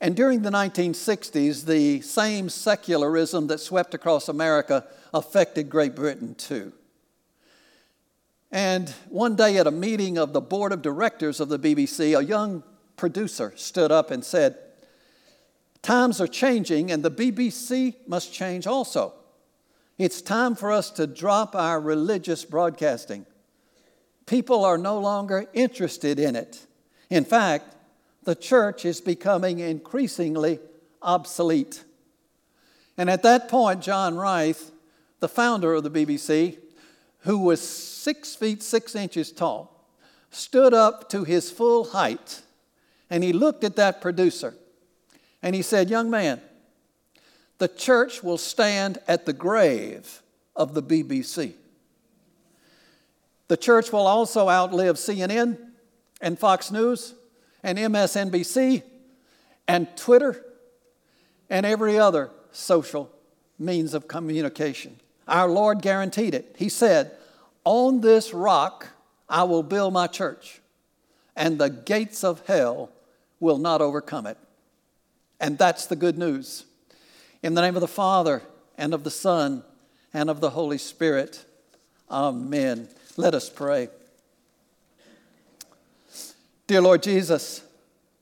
And 0.00 0.16
during 0.16 0.42
the 0.42 0.50
1960s, 0.50 1.64
the 1.64 2.00
same 2.00 2.48
secularism 2.48 3.46
that 3.46 3.60
swept 3.60 3.94
across 3.94 4.28
America 4.28 4.86
affected 5.12 5.70
Great 5.70 5.94
Britain 5.94 6.34
too. 6.34 6.72
And 8.50 8.90
one 9.08 9.34
day 9.34 9.56
at 9.56 9.66
a 9.66 9.72
meeting 9.72 10.18
of 10.18 10.32
the 10.32 10.40
board 10.40 10.72
of 10.72 10.82
directors 10.82 11.40
of 11.40 11.48
the 11.48 11.58
BBC, 11.58 12.16
a 12.18 12.24
young 12.24 12.62
producer 12.96 13.52
stood 13.56 13.90
up 13.90 14.10
and 14.10 14.24
said, 14.24 14.56
Times 15.82 16.20
are 16.20 16.26
changing, 16.26 16.90
and 16.90 17.02
the 17.02 17.10
BBC 17.10 17.94
must 18.06 18.32
change 18.32 18.66
also. 18.66 19.12
It's 19.98 20.22
time 20.22 20.54
for 20.54 20.72
us 20.72 20.90
to 20.92 21.06
drop 21.06 21.54
our 21.54 21.80
religious 21.80 22.44
broadcasting. 22.44 23.26
People 24.26 24.64
are 24.64 24.78
no 24.78 24.98
longer 24.98 25.46
interested 25.52 26.18
in 26.18 26.36
it. 26.36 26.66
In 27.10 27.24
fact, 27.24 27.73
the 28.24 28.34
church 28.34 28.84
is 28.84 29.00
becoming 29.00 29.58
increasingly 29.58 30.58
obsolete. 31.02 31.84
And 32.96 33.10
at 33.10 33.22
that 33.22 33.48
point, 33.48 33.82
John 33.82 34.16
Reith, 34.16 34.70
the 35.20 35.28
founder 35.28 35.74
of 35.74 35.82
the 35.82 35.90
BBC, 35.90 36.58
who 37.20 37.38
was 37.38 37.60
six 37.60 38.34
feet 38.34 38.62
six 38.62 38.94
inches 38.94 39.32
tall, 39.32 39.88
stood 40.30 40.74
up 40.74 41.08
to 41.10 41.24
his 41.24 41.50
full 41.50 41.84
height 41.84 42.42
and 43.10 43.22
he 43.22 43.32
looked 43.32 43.64
at 43.64 43.76
that 43.76 44.00
producer 44.00 44.54
and 45.42 45.54
he 45.54 45.62
said, 45.62 45.90
Young 45.90 46.10
man, 46.10 46.40
the 47.58 47.68
church 47.68 48.22
will 48.22 48.38
stand 48.38 48.98
at 49.06 49.26
the 49.26 49.32
grave 49.32 50.22
of 50.56 50.74
the 50.74 50.82
BBC. 50.82 51.52
The 53.48 53.56
church 53.56 53.92
will 53.92 54.06
also 54.06 54.48
outlive 54.48 54.96
CNN 54.96 55.58
and 56.20 56.38
Fox 56.38 56.70
News 56.70 57.14
and 57.64 57.78
MSNBC 57.78 58.82
and 59.66 59.88
Twitter 59.96 60.44
and 61.48 61.64
every 61.66 61.98
other 61.98 62.30
social 62.52 63.10
means 63.58 63.94
of 63.94 64.06
communication. 64.06 65.00
Our 65.26 65.48
Lord 65.48 65.80
guaranteed 65.80 66.34
it. 66.34 66.54
He 66.58 66.68
said, 66.68 67.12
On 67.64 68.02
this 68.02 68.34
rock 68.34 68.88
I 69.28 69.44
will 69.44 69.62
build 69.62 69.94
my 69.94 70.06
church, 70.06 70.60
and 71.34 71.58
the 71.58 71.70
gates 71.70 72.22
of 72.22 72.46
hell 72.46 72.90
will 73.40 73.58
not 73.58 73.80
overcome 73.80 74.26
it. 74.26 74.36
And 75.40 75.56
that's 75.56 75.86
the 75.86 75.96
good 75.96 76.18
news. 76.18 76.66
In 77.42 77.54
the 77.54 77.62
name 77.62 77.74
of 77.74 77.80
the 77.80 77.88
Father, 77.88 78.42
and 78.76 78.92
of 78.92 79.04
the 79.04 79.10
Son, 79.10 79.62
and 80.12 80.28
of 80.28 80.40
the 80.40 80.50
Holy 80.50 80.78
Spirit. 80.78 81.44
Amen. 82.10 82.88
Let 83.16 83.34
us 83.34 83.48
pray. 83.48 83.88
Dear 86.66 86.80
Lord 86.80 87.02
Jesus, 87.02 87.62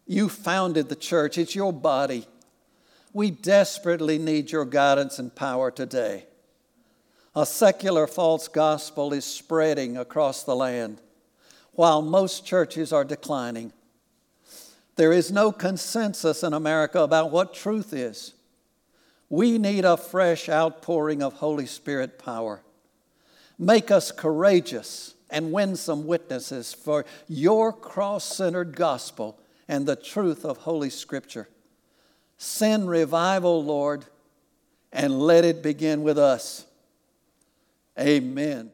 you 0.05 0.29
founded 0.29 0.89
the 0.89 0.97
church, 0.97 1.39
it's 1.39 1.55
your 1.55 1.73
body. 1.73 2.27
We 3.13 3.31
desperately 3.31 4.19
need 4.19 4.51
your 4.51 4.65
guidance 4.65 5.21
and 5.21 5.33
power 5.33 5.71
today. 5.71 6.27
A 7.37 7.47
secular 7.47 8.09
false 8.09 8.49
gospel 8.49 9.13
is 9.13 9.25
spreading 9.25 9.97
across 9.97 10.43
the 10.43 10.57
land 10.57 11.01
while 11.73 12.03
most 12.03 12.45
churches 12.45 12.93
are 12.93 13.05
declining. 13.05 13.73
There 14.97 15.13
is 15.13 15.31
no 15.31 15.53
consensus 15.53 16.43
in 16.43 16.53
America 16.53 17.01
about 17.01 17.31
what 17.31 17.55
truth 17.55 17.93
is. 17.93 18.35
We 19.29 19.57
need 19.57 19.85
a 19.85 19.97
fresh 19.97 20.49
outpouring 20.49 21.23
of 21.23 21.35
Holy 21.35 21.67
Spirit 21.67 22.19
power. 22.19 22.61
Make 23.57 23.93
us 23.93 24.11
courageous 24.11 25.15
and 25.33 25.51
win 25.51 25.75
some 25.75 26.07
witnesses 26.07 26.73
for 26.73 27.05
your 27.27 27.73
cross 27.73 28.25
centered 28.25 28.77
gospel 28.77 29.40
and 29.66 29.87
the 29.87 29.97
truth 29.97 30.45
of 30.45 30.59
Holy 30.59 30.90
Scripture. 30.90 31.49
Send 32.37 32.88
revival, 32.88 33.64
Lord, 33.64 34.05
and 34.92 35.21
let 35.21 35.45
it 35.45 35.62
begin 35.62 36.03
with 36.03 36.18
us. 36.18 36.66
Amen. 37.99 38.71